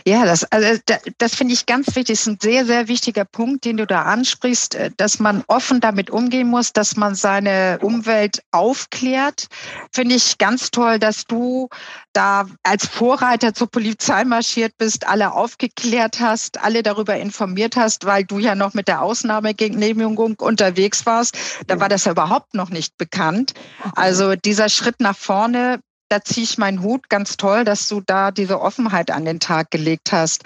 Ja, 0.08 0.26
das, 0.26 0.44
also 0.52 0.80
das 1.18 1.36
finde 1.36 1.54
ich 1.54 1.66
ganz 1.66 1.88
wichtig. 1.88 2.08
Das 2.08 2.22
ist 2.22 2.28
ein 2.28 2.38
sehr, 2.42 2.66
sehr 2.66 2.88
wichtiger 2.88 3.26
Punkt, 3.26 3.66
den 3.66 3.78
du 3.78 3.88
da 3.88 4.04
ansprichst, 4.04 4.76
äh, 4.76 4.92
dass 4.98 5.20
man 5.20 5.44
offen 5.48 5.80
damit 5.80 6.10
umgehen 6.10 6.48
muss, 6.48 6.74
dass 6.74 6.96
man 6.96 7.16
seine 7.16 7.80
Umwelt 7.82 8.44
aufklärt. 8.52 9.48
Finde 9.92 10.16
ich 10.16 10.38
ganz 10.38 10.72
toll, 10.72 11.00
dass 11.00 11.26
du 11.26 11.70
da 12.14 12.46
als 12.64 12.86
Vorreiter 12.86 13.54
zur 13.54 13.70
Polizei 13.70 14.24
marschiert 14.24 14.78
bist, 14.78 15.08
alle 15.08 15.34
aufgeklärt 15.34 16.20
hast, 16.20 16.64
alle 16.64 16.84
darüber 16.84 17.18
informiert 17.18 17.76
hast, 17.76 18.06
weil 18.06 18.24
du 18.24 18.40
ja 18.40 18.56
noch 18.56 18.74
mit 18.74 18.88
der 18.88 19.02
Ausnahmegenehmigung 19.02 20.36
unterwegs 20.40 21.06
warst. 21.06 21.38
Da 21.68 21.80
war 21.80 21.90
das 21.90 22.06
ja 22.06 22.12
überhaupt 22.12 22.54
noch 22.54 22.70
nicht 22.70 22.98
bekannt. 22.98 23.54
Also 23.96 24.36
dieser 24.36 24.70
Schritt 24.70 25.00
nach 25.00 25.18
vorne 25.18 25.80
da 26.16 26.24
ziehe 26.24 26.46
ich 26.46 26.58
meinen 26.58 26.82
Hut. 26.82 27.10
Ganz 27.10 27.36
toll, 27.36 27.66
dass 27.66 27.90
du 27.90 28.00
da 28.00 28.32
diese 28.32 28.62
Offenheit 28.62 29.12
an 29.12 29.26
den 29.26 29.42
Tag 29.42 29.70
gelegt 29.70 30.14
hast. 30.14 30.44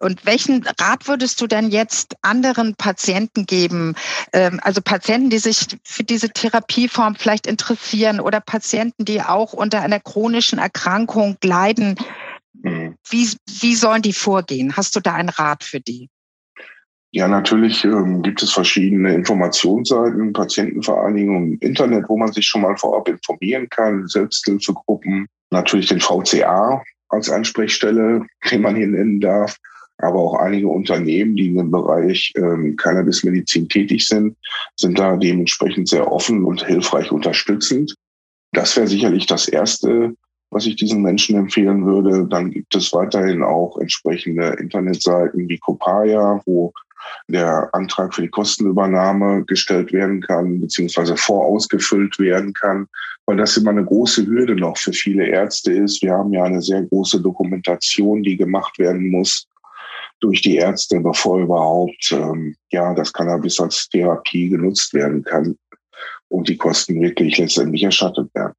Und 0.00 0.24
welchen 0.24 0.66
Rat 0.80 1.06
würdest 1.06 1.40
du 1.40 1.46
denn 1.46 1.70
jetzt 1.70 2.16
anderen 2.22 2.74
Patienten 2.74 3.44
geben? 3.44 3.94
Ähm, 4.32 4.58
also 4.62 4.80
Patienten, 4.80 5.28
die 5.30 5.38
sich 5.38 5.78
für 5.84 6.02
diese 6.02 6.30
Therapieform 6.30 7.14
vielleicht 7.14 7.46
interessieren 7.46 8.20
oder 8.20 8.40
Patienten, 8.40 9.04
die 9.04 9.22
auch 9.22 9.52
unter 9.52 9.80
einer 9.82 10.00
chronischen 10.00 10.58
Erkrankung 10.58 11.36
leiden. 11.44 11.94
Mhm. 12.54 12.96
Wie, 13.08 13.30
wie 13.60 13.74
sollen 13.76 14.02
die 14.02 14.14
vorgehen? 14.14 14.76
Hast 14.76 14.96
du 14.96 15.00
da 15.00 15.12
einen 15.12 15.28
Rat 15.28 15.62
für 15.62 15.80
die? 15.80 16.08
Ja, 17.14 17.28
natürlich 17.28 17.84
ähm, 17.84 18.22
gibt 18.22 18.42
es 18.42 18.52
verschiedene 18.52 19.14
Informationsseiten, 19.14 20.32
Patientenvereinigungen 20.32 21.52
im 21.52 21.58
Internet, 21.60 22.08
wo 22.08 22.16
man 22.16 22.32
sich 22.32 22.46
schon 22.46 22.62
mal 22.62 22.76
vorab 22.78 23.06
informieren 23.06 23.68
kann, 23.68 24.08
Selbsthilfegruppen, 24.08 25.26
natürlich 25.50 25.88
den 25.88 26.00
VCA 26.00 26.82
als 27.10 27.28
Ansprechstelle, 27.28 28.26
den 28.50 28.62
man 28.62 28.76
hier 28.76 28.86
nennen 28.86 29.20
darf, 29.20 29.58
aber 29.98 30.20
auch 30.20 30.34
einige 30.36 30.68
Unternehmen, 30.68 31.36
die 31.36 31.48
in 31.48 31.56
dem 31.56 31.70
Bereich 31.70 32.32
ähm, 32.36 32.76
Cannabismedizin 32.76 33.68
tätig 33.68 34.08
sind, 34.08 34.34
sind 34.76 34.98
da 34.98 35.16
dementsprechend 35.16 35.88
sehr 35.88 36.10
offen 36.10 36.44
und 36.44 36.64
hilfreich 36.64 37.12
unterstützend. 37.12 37.94
Das 38.52 38.74
wäre 38.76 38.86
sicherlich 38.86 39.26
das 39.26 39.48
Erste, 39.48 40.14
was 40.50 40.64
ich 40.64 40.76
diesen 40.76 41.02
Menschen 41.02 41.36
empfehlen 41.36 41.84
würde. 41.84 42.26
Dann 42.26 42.50
gibt 42.50 42.74
es 42.74 42.92
weiterhin 42.94 43.42
auch 43.42 43.78
entsprechende 43.78 44.56
Internetseiten 44.58 45.46
wie 45.48 45.58
Copaya, 45.58 46.40
wo 46.46 46.72
der 47.28 47.68
Antrag 47.72 48.14
für 48.14 48.22
die 48.22 48.28
Kostenübernahme 48.28 49.44
gestellt 49.44 49.92
werden 49.92 50.20
kann, 50.20 50.60
beziehungsweise 50.60 51.16
vorausgefüllt 51.16 52.18
werden 52.18 52.52
kann, 52.52 52.86
weil 53.26 53.36
das 53.36 53.56
immer 53.56 53.70
eine 53.70 53.84
große 53.84 54.26
Hürde 54.26 54.56
noch 54.56 54.76
für 54.76 54.92
viele 54.92 55.26
Ärzte 55.26 55.72
ist. 55.72 56.02
Wir 56.02 56.12
haben 56.12 56.32
ja 56.32 56.44
eine 56.44 56.62
sehr 56.62 56.82
große 56.82 57.20
Dokumentation, 57.20 58.22
die 58.22 58.36
gemacht 58.36 58.78
werden 58.78 59.10
muss 59.10 59.46
durch 60.20 60.40
die 60.40 60.56
Ärzte, 60.56 61.00
bevor 61.00 61.40
überhaupt 61.40 62.12
ähm, 62.12 62.54
ja 62.70 62.94
das 62.94 63.12
Cannabis 63.12 63.60
als 63.60 63.88
Therapie 63.88 64.48
genutzt 64.48 64.94
werden 64.94 65.22
kann 65.24 65.56
und 66.28 66.48
die 66.48 66.56
Kosten 66.56 67.00
wirklich 67.00 67.38
letztendlich 67.38 67.82
erstattet 67.82 68.32
werden. 68.34 68.54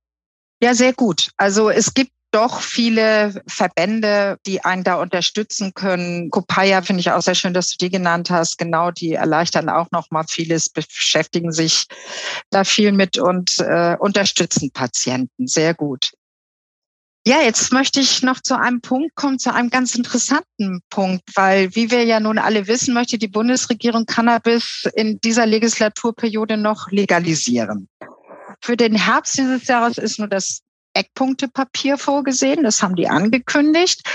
Ja, 0.63 0.73
sehr 0.73 0.93
gut. 0.93 1.29
Also 1.35 1.69
es 1.69 1.93
gibt 1.93 2.13
doch 2.31 2.61
viele 2.61 3.43
Verbände, 3.47 4.37
die 4.45 4.63
einen 4.63 4.85
da 4.85 4.95
unterstützen 4.95 5.73
können. 5.73 6.29
Copaya 6.29 6.81
finde 6.81 7.01
ich 7.01 7.11
auch 7.11 7.21
sehr 7.21 7.35
schön, 7.35 7.53
dass 7.53 7.71
du 7.71 7.77
die 7.77 7.91
genannt 7.91 8.29
hast. 8.29 8.57
Genau, 8.57 8.89
die 8.89 9.11
erleichtern 9.11 9.67
auch 9.67 9.87
noch 9.91 10.09
mal 10.09 10.23
vieles, 10.23 10.69
beschäftigen 10.69 11.51
sich 11.51 11.85
da 12.49 12.63
viel 12.63 12.93
mit 12.93 13.17
und 13.17 13.59
äh, 13.59 13.97
unterstützen 13.99 14.71
Patienten. 14.71 15.47
Sehr 15.47 15.73
gut. 15.73 16.11
Ja, 17.27 17.41
jetzt 17.41 17.73
möchte 17.73 17.99
ich 17.99 18.23
noch 18.23 18.39
zu 18.39 18.57
einem 18.57 18.79
Punkt 18.79 19.15
kommen, 19.15 19.39
zu 19.39 19.53
einem 19.53 19.69
ganz 19.69 19.95
interessanten 19.95 20.79
Punkt, 20.89 21.23
weil, 21.35 21.75
wie 21.75 21.91
wir 21.91 22.05
ja 22.05 22.21
nun 22.21 22.37
alle 22.37 22.67
wissen, 22.67 22.93
möchte 22.93 23.17
die 23.17 23.27
Bundesregierung 23.27 24.05
Cannabis 24.05 24.89
in 24.95 25.19
dieser 25.19 25.45
Legislaturperiode 25.45 26.55
noch 26.55 26.89
legalisieren. 26.89 27.89
Für 28.63 28.77
den 28.77 28.95
Herbst 28.95 29.37
dieses 29.37 29.67
Jahres 29.67 29.97
ist 29.97 30.19
nur 30.19 30.29
das 30.29 30.61
Eckpunktepapier 30.93 31.97
vorgesehen. 31.97 32.63
Das 32.63 32.81
haben 32.81 32.95
die 32.95 33.09
angekündigt. 33.09 34.07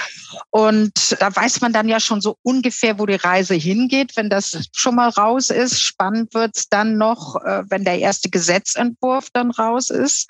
Und 0.48 1.20
da 1.20 1.36
weiß 1.36 1.60
man 1.60 1.74
dann 1.74 1.86
ja 1.86 2.00
schon 2.00 2.22
so 2.22 2.38
ungefähr, 2.42 2.98
wo 2.98 3.04
die 3.04 3.16
Reise 3.16 3.54
hingeht. 3.54 4.16
Wenn 4.16 4.30
das 4.30 4.70
schon 4.72 4.94
mal 4.94 5.10
raus 5.10 5.50
ist, 5.50 5.82
spannend 5.82 6.32
wird 6.32 6.56
es 6.56 6.70
dann 6.70 6.96
noch, 6.96 7.36
äh, 7.44 7.64
wenn 7.68 7.84
der 7.84 7.98
erste 7.98 8.30
Gesetzentwurf 8.30 9.28
dann 9.34 9.50
raus 9.50 9.90
ist. 9.90 10.28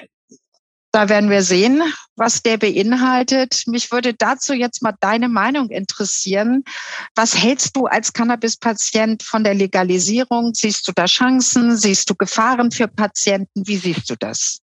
Da 0.90 1.11
werden 1.11 1.29
wir 1.29 1.42
sehen, 1.42 1.83
was 2.16 2.42
der 2.42 2.57
beinhaltet. 2.57 3.64
Mich 3.66 3.92
würde 3.92 4.14
dazu 4.14 4.55
jetzt 4.55 4.83
mal 4.83 4.94
deine 5.01 5.29
Meinung 5.29 5.68
interessieren. 5.68 6.64
Was 7.14 7.37
hältst 7.37 7.77
du 7.77 7.87
als 7.87 8.12
Cannabis-Patient 8.14 9.22
von 9.22 9.44
der 9.44 9.55
Legalisierung? 9.55 10.55
Siehst 10.55 10.88
du 10.88 10.92
da 10.92 11.05
Chancen? 11.05 11.77
Siehst 11.77 12.09
du 12.09 12.14
Gefahren 12.14 12.70
für 12.70 12.88
Patienten? 12.88 13.66
Wie 13.66 13.77
siehst 13.77 14.09
du 14.09 14.14
das? 14.18 14.61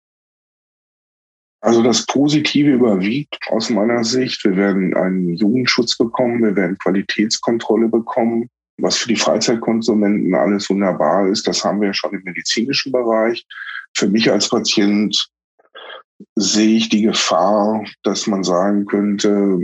Also 1.62 1.82
das 1.82 2.06
Positive 2.06 2.72
überwiegt 2.72 3.40
aus 3.50 3.70
meiner 3.70 4.04
Sicht. 4.04 4.44
Wir 4.44 4.56
werden 4.56 4.96
einen 4.96 5.34
Jugendschutz 5.34 5.98
bekommen, 5.98 6.44
wir 6.44 6.56
werden 6.56 6.78
Qualitätskontrolle 6.78 7.88
bekommen. 7.88 8.50
Was 8.78 8.98
für 8.98 9.08
die 9.08 9.16
Freizeitkonsumenten 9.16 10.36
alles 10.36 10.70
wunderbar 10.70 11.28
ist, 11.28 11.48
das 11.48 11.64
haben 11.64 11.82
wir 11.82 11.88
ja 11.88 11.94
schon 11.94 12.14
im 12.14 12.24
medizinischen 12.24 12.92
Bereich. 12.92 13.46
Für 13.96 14.08
mich 14.08 14.30
als 14.30 14.50
Patient 14.50 15.30
sehe 16.36 16.78
ich 16.78 16.90
die 16.90 17.02
Gefahr, 17.02 17.84
dass 18.04 18.28
man 18.28 18.44
sagen 18.44 18.86
könnte, 18.86 19.60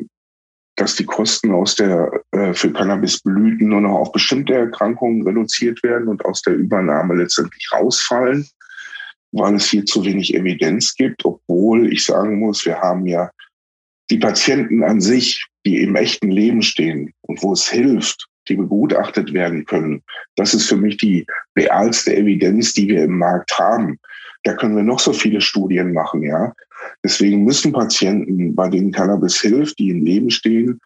dass 0.76 0.96
die 0.96 1.06
Kosten 1.06 1.52
aus 1.52 1.76
der 1.76 2.12
äh, 2.32 2.54
für 2.54 2.72
Cannabisblüten 2.72 3.68
nur 3.68 3.82
noch 3.82 3.98
auf 3.98 4.12
bestimmte 4.12 4.54
Erkrankungen 4.54 5.28
reduziert 5.28 5.84
werden 5.84 6.08
und 6.08 6.24
aus 6.26 6.42
der 6.42 6.56
Übernahme 6.56 7.16
letztendlich 7.16 7.68
rausfallen 7.74 8.48
weil 9.32 9.56
es 9.56 9.70
hier 9.70 9.86
zu 9.86 10.04
wenig 10.04 10.34
Evidenz 10.34 10.96
gibt, 10.96 11.26
obwohl 11.26 11.92
ich 11.92 12.04
sagen 12.04 12.40
muss, 12.40 12.66
wir 12.66 12.80
haben 12.80 13.06
ja 13.06 13.32
die 14.10 14.18
Patienten 14.18 14.84
an 14.84 15.00
sich, 15.00 15.46
die 15.66 15.82
im 15.82 15.96
echten 15.96 16.32
Leben 16.32 16.62
stehen 16.62 17.14
und 17.22 17.42
wo 17.42 17.54
es 17.54 17.70
hilft, 17.70 18.28
die 18.48 18.56
begutachtet 18.56 19.34
werden 19.34 19.66
können. 19.66 20.02
Das 20.36 20.54
ist 20.54 20.68
für 20.68 20.78
mich 20.78 20.98
die 20.98 21.26
realste 21.58 22.16
Evidenz, 22.16 22.74
die 22.74 22.88
wir 22.88 23.04
im 23.04 23.18
Markt 23.18 23.58
haben. 23.58 24.00
Da 24.44 24.54
können 24.54 24.76
wir 24.76 24.84
noch 24.84 25.00
so 25.00 25.14
viele 25.14 25.42
Studien 25.42 25.94
machen, 25.94 26.24
ja. 26.24 26.54
Deswegen 27.04 27.44
müssen 27.44 27.72
Patienten, 27.72 28.56
bei 28.56 28.68
denen 28.70 28.92
Cannabis 28.92 29.40
hilft, 29.40 29.78
die 29.78 29.90
im 29.90 30.04
Leben 30.04 30.32
stehen, 30.32 30.80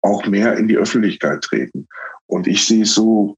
auch 0.00 0.26
mehr 0.26 0.56
in 0.56 0.68
die 0.68 0.76
Öffentlichkeit 0.76 1.42
treten. 1.42 1.86
Und 2.26 2.46
ich 2.46 2.66
sehe 2.66 2.82
es 2.82 2.94
so, 2.94 3.36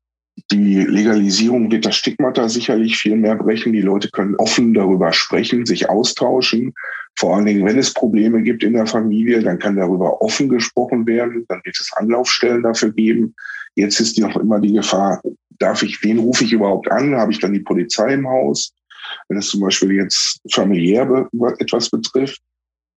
die 0.51 0.85
Legalisierung 0.85 1.71
wird 1.71 1.87
das 1.87 1.97
Stigmata 1.97 2.49
sicherlich 2.49 2.97
viel 2.97 3.17
mehr 3.17 3.37
brechen. 3.37 3.73
Die 3.73 3.81
Leute 3.81 4.11
können 4.11 4.37
offen 4.37 4.75
darüber 4.75 5.13
sprechen, 5.13 5.67
sich 5.67 5.89
austauschen. 5.89 6.75
Vor 7.19 7.37
allen 7.37 7.47
Dingen, 7.47 7.67
wenn 7.67 7.79
es 7.79 7.93
Probleme 7.93 8.43
gibt 8.43 8.63
in 8.63 8.75
der 8.75 8.87
Familie, 8.87 9.43
dann 9.43 9.59
kann 9.59 9.77
darüber 9.77 10.23
offen 10.23 10.49
gesprochen 10.49 11.07
werden. 11.07 11.45
Dann 11.49 11.61
wird 11.65 11.79
es 11.79 11.93
Anlaufstellen 11.97 12.63
dafür 12.63 12.93
geben. 12.93 13.35
Jetzt 13.75 14.01
ist 14.01 14.19
noch 14.19 14.37
immer 14.37 14.61
die 14.61 14.73
Gefahr, 14.73 15.21
darf 15.59 15.83
ich, 15.83 16.03
wen 16.03 16.19
rufe 16.19 16.45
ich 16.45 16.53
überhaupt 16.53 16.91
an? 16.91 17.15
Habe 17.15 17.33
ich 17.33 17.39
dann 17.39 17.53
die 17.53 17.61
Polizei 17.61 18.15
im 18.15 18.29
Haus? 18.29 18.73
Wenn 19.29 19.39
es 19.39 19.49
zum 19.49 19.61
Beispiel 19.61 19.93
jetzt 19.93 20.41
familiär 20.53 21.29
etwas 21.59 21.91
betrifft. 21.91 22.41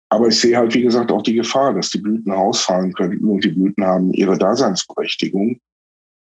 Aber 0.09 0.27
ich 0.27 0.39
sehe 0.39 0.57
halt, 0.57 0.73
wie 0.73 0.81
gesagt, 0.81 1.11
auch 1.11 1.21
die 1.21 1.35
Gefahr, 1.35 1.73
dass 1.73 1.89
die 1.89 1.99
Blüten 1.99 2.31
ausfallen 2.31 2.91
könnten 2.93 3.25
und 3.25 3.43
die 3.43 3.49
Blüten 3.49 3.85
haben 3.85 4.11
ihre 4.13 4.37
Daseinsberechtigung 4.37 5.59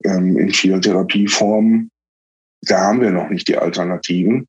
ähm, 0.04 0.38
in 0.38 0.50
vielen 0.50 0.82
Therapieformen. 0.82 1.90
Da 2.62 2.80
haben 2.80 3.00
wir 3.00 3.10
noch 3.10 3.30
nicht 3.30 3.48
die 3.48 3.56
Alternativen. 3.56 4.46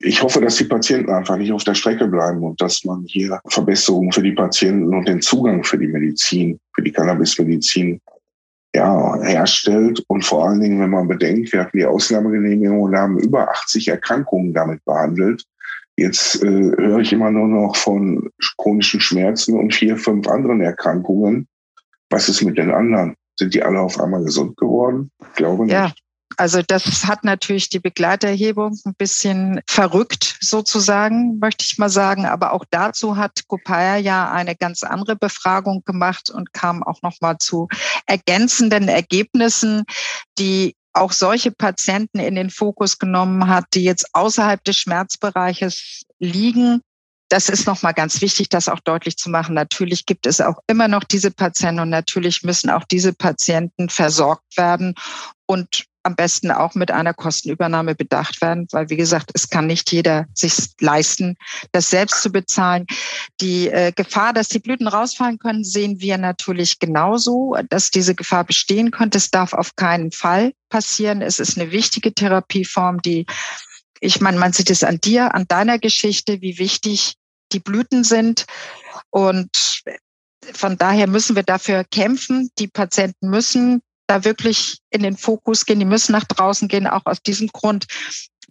Ich 0.00 0.20
hoffe, 0.20 0.40
dass 0.40 0.56
die 0.56 0.64
Patienten 0.64 1.12
einfach 1.12 1.36
nicht 1.36 1.52
auf 1.52 1.62
der 1.62 1.74
Strecke 1.74 2.08
bleiben 2.08 2.42
und 2.42 2.60
dass 2.60 2.84
man 2.84 3.04
hier 3.06 3.40
Verbesserungen 3.46 4.10
für 4.10 4.22
die 4.22 4.32
Patienten 4.32 4.92
und 4.92 5.06
den 5.06 5.20
Zugang 5.20 5.62
für 5.62 5.78
die 5.78 5.86
Medizin, 5.86 6.58
für 6.74 6.82
die 6.82 6.90
Cannabismedizin 6.90 8.00
ja, 8.74 9.22
herstellt. 9.22 10.02
Und 10.08 10.24
vor 10.24 10.48
allen 10.48 10.60
Dingen, 10.60 10.80
wenn 10.80 10.90
man 10.90 11.06
bedenkt, 11.06 11.52
wir 11.52 11.60
hatten 11.60 11.78
die 11.78 11.84
Ausnahmegenehmigung 11.84 12.80
und 12.80 12.96
haben 12.96 13.18
über 13.18 13.48
80 13.50 13.88
Erkrankungen 13.88 14.52
damit 14.52 14.84
behandelt. 14.84 15.44
Jetzt 15.96 16.42
äh, 16.42 16.48
höre 16.48 16.98
ich 16.98 17.12
immer 17.12 17.30
nur 17.30 17.46
noch 17.46 17.76
von 17.76 18.28
chronischen 18.56 19.00
Schmerzen 19.00 19.58
und 19.58 19.74
vier, 19.74 19.96
fünf 19.96 20.26
anderen 20.26 20.62
Erkrankungen. 20.62 21.46
Was 22.10 22.28
ist 22.28 22.42
mit 22.42 22.58
den 22.58 22.70
anderen? 22.70 23.14
Sind 23.42 23.54
die 23.54 23.62
alle 23.64 23.80
auf 23.80 23.98
einmal 23.98 24.22
gesund 24.22 24.56
geworden? 24.56 25.10
Ich 25.20 25.34
glaube 25.34 25.64
nicht. 25.64 25.72
Ja. 25.72 25.92
Also 26.36 26.62
das 26.62 27.04
hat 27.06 27.24
natürlich 27.24 27.70
die 27.70 27.80
Begleiterhebung 27.80 28.78
ein 28.84 28.94
bisschen 28.94 29.60
verrückt 29.68 30.38
sozusagen, 30.40 31.40
möchte 31.40 31.64
ich 31.64 31.76
mal 31.76 31.88
sagen. 31.88 32.24
Aber 32.24 32.52
auch 32.52 32.64
dazu 32.70 33.16
hat 33.16 33.48
Kopaya 33.48 33.96
ja 33.96 34.30
eine 34.30 34.54
ganz 34.54 34.84
andere 34.84 35.16
Befragung 35.16 35.82
gemacht 35.84 36.30
und 36.30 36.52
kam 36.52 36.84
auch 36.84 37.02
noch 37.02 37.20
mal 37.20 37.36
zu 37.38 37.66
ergänzenden 38.06 38.86
Ergebnissen, 38.86 39.82
die 40.38 40.76
auch 40.92 41.10
solche 41.10 41.50
Patienten 41.50 42.20
in 42.20 42.36
den 42.36 42.48
Fokus 42.48 42.98
genommen 42.98 43.48
hat, 43.48 43.64
die 43.74 43.82
jetzt 43.82 44.06
außerhalb 44.12 44.62
des 44.62 44.76
Schmerzbereiches 44.76 46.04
liegen 46.20 46.80
das 47.32 47.48
ist 47.48 47.66
nochmal 47.66 47.94
ganz 47.94 48.20
wichtig, 48.20 48.50
das 48.50 48.68
auch 48.68 48.80
deutlich 48.80 49.16
zu 49.16 49.30
machen. 49.30 49.54
Natürlich 49.54 50.04
gibt 50.04 50.26
es 50.26 50.42
auch 50.42 50.58
immer 50.66 50.86
noch 50.86 51.02
diese 51.02 51.30
Patienten 51.30 51.80
und 51.80 51.88
natürlich 51.88 52.42
müssen 52.42 52.68
auch 52.68 52.84
diese 52.84 53.14
Patienten 53.14 53.88
versorgt 53.88 54.58
werden 54.58 54.94
und 55.46 55.86
am 56.02 56.14
besten 56.14 56.50
auch 56.50 56.74
mit 56.74 56.90
einer 56.90 57.14
Kostenübernahme 57.14 57.94
bedacht 57.94 58.42
werden, 58.42 58.66
weil 58.72 58.90
wie 58.90 58.96
gesagt, 58.96 59.30
es 59.32 59.48
kann 59.48 59.66
nicht 59.66 59.90
jeder 59.92 60.26
sich 60.34 60.52
leisten, 60.80 61.36
das 61.70 61.88
selbst 61.88 62.22
zu 62.22 62.30
bezahlen. 62.30 62.86
Die 63.40 63.68
äh, 63.68 63.92
Gefahr, 63.92 64.34
dass 64.34 64.48
die 64.48 64.58
Blüten 64.58 64.88
rausfallen 64.88 65.38
können, 65.38 65.64
sehen 65.64 66.00
wir 66.00 66.18
natürlich 66.18 66.80
genauso, 66.80 67.56
dass 67.70 67.90
diese 67.90 68.14
Gefahr 68.14 68.44
bestehen 68.44 68.90
könnte. 68.90 69.16
Es 69.16 69.30
darf 69.30 69.54
auf 69.54 69.74
keinen 69.76 70.12
Fall 70.12 70.52
passieren. 70.68 71.22
Es 71.22 71.38
ist 71.38 71.58
eine 71.58 71.70
wichtige 71.70 72.12
Therapieform, 72.12 73.00
die 73.00 73.24
ich 74.04 74.20
meine, 74.20 74.36
man 74.36 74.52
sieht 74.52 74.68
es 74.68 74.82
an 74.82 75.00
dir, 75.00 75.32
an 75.32 75.46
deiner 75.46 75.78
Geschichte, 75.78 76.40
wie 76.40 76.58
wichtig 76.58 77.14
die 77.52 77.60
Blüten 77.60 78.04
sind. 78.04 78.46
Und 79.10 79.82
von 80.52 80.76
daher 80.76 81.06
müssen 81.06 81.36
wir 81.36 81.42
dafür 81.42 81.84
kämpfen. 81.84 82.50
Die 82.58 82.68
Patienten 82.68 83.30
müssen 83.30 83.82
da 84.06 84.24
wirklich 84.24 84.78
in 84.90 85.02
den 85.02 85.16
Fokus 85.16 85.64
gehen, 85.64 85.78
die 85.78 85.84
müssen 85.84 86.12
nach 86.12 86.24
draußen 86.24 86.68
gehen. 86.68 86.86
Auch 86.86 87.06
aus 87.06 87.22
diesem 87.22 87.48
Grund 87.48 87.86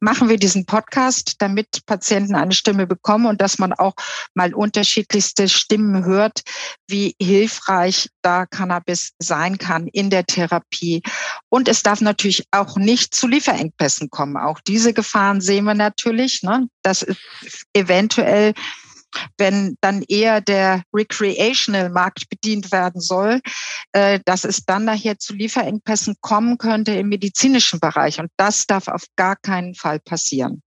machen 0.01 0.29
wir 0.29 0.37
diesen 0.37 0.65
Podcast, 0.65 1.35
damit 1.37 1.85
Patienten 1.85 2.35
eine 2.35 2.53
Stimme 2.53 2.87
bekommen 2.87 3.27
und 3.27 3.39
dass 3.39 3.59
man 3.59 3.71
auch 3.71 3.93
mal 4.33 4.53
unterschiedlichste 4.53 5.47
Stimmen 5.47 6.03
hört, 6.03 6.41
wie 6.87 7.15
hilfreich 7.21 8.09
da 8.23 8.47
Cannabis 8.47 9.11
sein 9.19 9.59
kann 9.59 9.87
in 9.87 10.09
der 10.09 10.25
Therapie. 10.25 11.03
Und 11.49 11.67
es 11.67 11.83
darf 11.83 12.01
natürlich 12.01 12.45
auch 12.51 12.77
nicht 12.77 13.13
zu 13.13 13.27
Lieferengpässen 13.27 14.09
kommen. 14.09 14.37
Auch 14.37 14.59
diese 14.61 14.93
Gefahren 14.93 15.39
sehen 15.39 15.65
wir 15.65 15.75
natürlich. 15.75 16.41
Ne? 16.41 16.67
Das 16.81 17.03
ist 17.03 17.19
eventuell 17.73 18.53
wenn 19.38 19.76
dann 19.82 20.04
eher 20.08 20.41
der 20.41 20.84
Recreational-Markt 20.93 22.30
bedient 22.30 22.71
werden 22.71 23.02
soll, 23.02 23.41
äh, 23.93 24.19
dass 24.26 24.43
es 24.43 24.65
dann 24.65 24.86
nachher 24.86 25.17
zu 25.17 25.34
Lieferengpässen 25.34 26.15
kommen 26.21 26.58
könnte 26.58 26.93
im 26.93 27.10
medizinischen 27.10 27.80
Bereich. 27.80 28.19
Und 28.19 28.30
das 28.38 28.65
darf 28.65 28.88
auf 28.88 29.06
gar 29.15 29.36
keinen 29.36 29.76
Fall 29.76 30.00
passieren. 30.00 30.62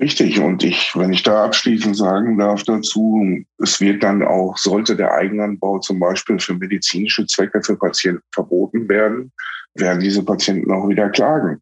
Richtig. 0.00 0.40
Und 0.40 0.64
ich, 0.64 0.96
wenn 0.96 1.12
ich 1.12 1.22
da 1.22 1.44
abschließend 1.44 1.96
sagen 1.96 2.36
darf 2.36 2.64
dazu, 2.64 3.44
es 3.58 3.80
wird 3.80 4.02
dann 4.02 4.22
auch, 4.22 4.56
sollte 4.56 4.96
der 4.96 5.12
Eigenanbau 5.12 5.78
zum 5.78 6.00
Beispiel 6.00 6.40
für 6.40 6.54
medizinische 6.54 7.24
Zwecke 7.26 7.62
für 7.62 7.76
Patienten 7.76 8.22
verboten 8.32 8.88
werden, 8.88 9.30
werden 9.74 10.00
diese 10.00 10.24
Patienten 10.24 10.72
auch 10.72 10.88
wieder 10.88 11.08
klagen. 11.10 11.60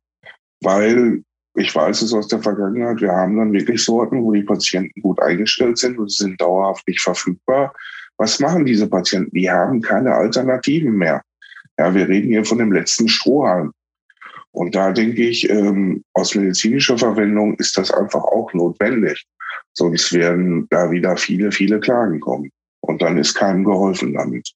Weil 0.63 1.23
ich 1.61 1.75
weiß 1.75 2.03
es 2.03 2.15
aus 2.15 2.29
der 2.29 2.41
Vergangenheit, 2.41 3.01
wir 3.01 3.13
haben 3.13 3.37
dann 3.37 3.53
wirklich 3.53 3.85
Sorten, 3.85 4.23
wo 4.23 4.33
die 4.33 4.43
Patienten 4.43 5.01
gut 5.03 5.21
eingestellt 5.21 5.77
sind 5.77 5.99
und 5.99 6.11
sind 6.11 6.41
dauerhaft 6.41 6.87
nicht 6.89 7.01
verfügbar. 7.01 7.75
Was 8.17 8.41
machen 8.41 8.65
diese 8.65 8.89
Patienten? 8.89 9.35
Die 9.35 9.51
haben 9.51 9.81
keine 9.83 10.15
Alternativen 10.15 10.93
mehr. 10.93 11.23
Ja, 11.79 11.95
wir 11.95 12.09
reden 12.09 12.29
hier 12.29 12.45
von 12.45 12.59
dem 12.59 12.73
letzten 12.73 13.09
Strohhalm. 13.09 13.73
Und 14.53 14.75
da 14.75 14.93
denke 14.93 15.23
ich, 15.23 15.49
ähm, 15.49 16.03
aus 16.15 16.35
medizinischer 16.35 16.99
Verwendung 16.99 17.55
ist 17.57 17.79
das 17.79 17.91
einfach 17.91 18.23
auch 18.23 18.53
notwendig. 18.53 19.27
Sonst 19.75 20.13
werden 20.13 20.67
da 20.71 20.91
wieder 20.91 21.17
viele, 21.17 21.53
viele 21.53 21.79
Klagen 21.79 22.21
kommen. 22.21 22.51
Und 22.81 23.03
dann 23.03 23.19
ist 23.19 23.35
keinem 23.35 23.65
geholfen 23.65 24.15
damit. 24.15 24.51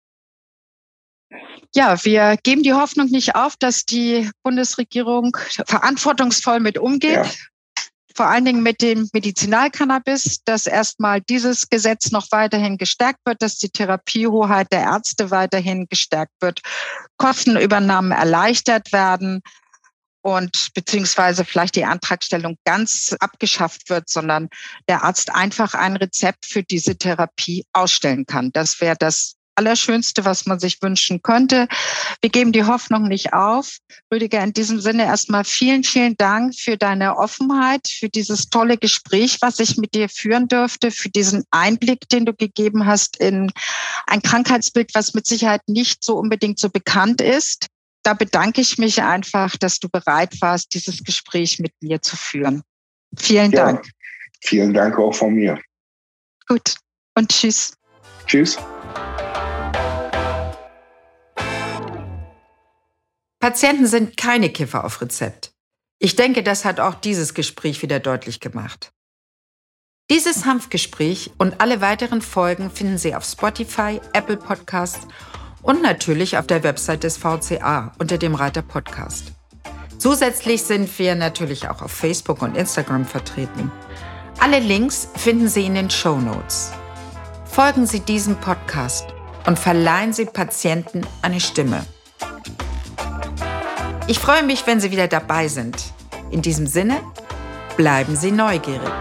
Ja, 1.74 2.02
wir 2.04 2.36
geben 2.42 2.62
die 2.62 2.72
Hoffnung 2.72 3.08
nicht 3.08 3.34
auf, 3.34 3.56
dass 3.56 3.84
die 3.84 4.30
Bundesregierung 4.42 5.36
verantwortungsvoll 5.66 6.60
mit 6.60 6.78
umgeht. 6.78 7.14
Ja. 7.14 7.30
vor 8.16 8.26
allen 8.26 8.44
Dingen 8.44 8.62
mit 8.62 8.80
dem 8.80 9.08
Medizinalcannabis, 9.12 10.44
dass 10.44 10.68
erstmal 10.68 11.20
dieses 11.20 11.68
Gesetz 11.68 12.12
noch 12.12 12.28
weiterhin 12.30 12.78
gestärkt 12.78 13.18
wird, 13.24 13.42
dass 13.42 13.58
die 13.58 13.70
Therapiehoheit 13.70 14.70
der 14.70 14.82
Ärzte 14.82 15.32
weiterhin 15.32 15.88
gestärkt 15.88 16.34
wird, 16.40 16.60
Kostenübernahmen 17.16 18.12
erleichtert 18.12 18.92
werden 18.92 19.42
und 20.22 20.68
beziehungsweise 20.74 21.44
vielleicht 21.44 21.74
die 21.74 21.84
Antragstellung 21.84 22.56
ganz 22.64 23.16
abgeschafft 23.18 23.90
wird, 23.90 24.08
sondern 24.08 24.48
der 24.88 25.02
Arzt 25.02 25.34
einfach 25.34 25.74
ein 25.74 25.96
Rezept 25.96 26.46
für 26.46 26.62
diese 26.62 26.96
Therapie 26.96 27.66
ausstellen 27.72 28.26
kann. 28.26 28.52
Das 28.52 28.80
wäre 28.80 28.96
das 28.96 29.34
Allerschönste, 29.56 30.24
was 30.24 30.46
man 30.46 30.58
sich 30.58 30.82
wünschen 30.82 31.22
könnte. 31.22 31.68
Wir 32.20 32.30
geben 32.30 32.52
die 32.52 32.64
Hoffnung 32.64 33.08
nicht 33.08 33.32
auf. 33.32 33.78
Rüdiger, 34.12 34.42
in 34.42 34.52
diesem 34.52 34.80
Sinne 34.80 35.04
erstmal 35.04 35.44
vielen, 35.44 35.84
vielen 35.84 36.16
Dank 36.16 36.54
für 36.54 36.76
deine 36.76 37.16
Offenheit, 37.16 37.88
für 37.88 38.08
dieses 38.08 38.48
tolle 38.50 38.76
Gespräch, 38.76 39.38
was 39.40 39.58
ich 39.60 39.76
mit 39.76 39.94
dir 39.94 40.08
führen 40.08 40.48
dürfte, 40.48 40.90
für 40.90 41.08
diesen 41.08 41.44
Einblick, 41.50 42.08
den 42.08 42.24
du 42.24 42.34
gegeben 42.34 42.86
hast 42.86 43.18
in 43.18 43.52
ein 44.06 44.22
Krankheitsbild, 44.22 44.94
was 44.94 45.14
mit 45.14 45.26
Sicherheit 45.26 45.62
nicht 45.66 46.04
so 46.04 46.18
unbedingt 46.18 46.58
so 46.58 46.68
bekannt 46.68 47.20
ist. 47.20 47.66
Da 48.02 48.14
bedanke 48.14 48.60
ich 48.60 48.76
mich 48.78 49.02
einfach, 49.02 49.56
dass 49.56 49.78
du 49.78 49.88
bereit 49.88 50.40
warst, 50.40 50.74
dieses 50.74 51.02
Gespräch 51.04 51.58
mit 51.58 51.72
mir 51.80 52.02
zu 52.02 52.16
führen. 52.16 52.62
Vielen 53.16 53.52
ja, 53.52 53.66
Dank. 53.66 53.88
Vielen 54.42 54.74
Dank 54.74 54.98
auch 54.98 55.14
von 55.14 55.34
mir. 55.34 55.58
Gut. 56.46 56.74
Und 57.14 57.30
tschüss. 57.30 57.74
Tschüss. 58.26 58.58
Patienten 63.44 63.86
sind 63.86 64.16
keine 64.16 64.48
Kiffer 64.48 64.84
auf 64.84 65.02
Rezept. 65.02 65.52
Ich 65.98 66.16
denke, 66.16 66.42
das 66.42 66.64
hat 66.64 66.80
auch 66.80 66.94
dieses 66.94 67.34
Gespräch 67.34 67.82
wieder 67.82 68.00
deutlich 68.00 68.40
gemacht. 68.40 68.90
Dieses 70.10 70.46
Hanfgespräch 70.46 71.30
und 71.36 71.60
alle 71.60 71.82
weiteren 71.82 72.22
Folgen 72.22 72.70
finden 72.70 72.96
Sie 72.96 73.14
auf 73.14 73.22
Spotify, 73.26 74.00
Apple 74.14 74.38
Podcasts 74.38 75.06
und 75.60 75.82
natürlich 75.82 76.38
auf 76.38 76.46
der 76.46 76.62
Website 76.62 77.04
des 77.04 77.18
VCA 77.18 77.92
unter 77.98 78.16
dem 78.16 78.34
Reiter 78.34 78.62
Podcast. 78.62 79.32
Zusätzlich 79.98 80.62
sind 80.62 80.98
wir 80.98 81.14
natürlich 81.14 81.68
auch 81.68 81.82
auf 81.82 81.92
Facebook 81.92 82.40
und 82.40 82.56
Instagram 82.56 83.04
vertreten. 83.04 83.70
Alle 84.40 84.58
Links 84.58 85.06
finden 85.16 85.48
Sie 85.48 85.66
in 85.66 85.74
den 85.74 85.90
Show 85.90 86.18
Notes. 86.18 86.72
Folgen 87.44 87.86
Sie 87.86 88.00
diesem 88.00 88.36
Podcast 88.36 89.04
und 89.46 89.58
verleihen 89.58 90.14
Sie 90.14 90.24
Patienten 90.24 91.06
eine 91.20 91.40
Stimme. 91.40 91.84
Ich 94.06 94.18
freue 94.18 94.42
mich, 94.42 94.66
wenn 94.66 94.80
Sie 94.80 94.90
wieder 94.90 95.08
dabei 95.08 95.48
sind. 95.48 95.76
In 96.30 96.42
diesem 96.42 96.66
Sinne, 96.66 97.00
bleiben 97.78 98.16
Sie 98.16 98.32
neugierig. 98.32 98.92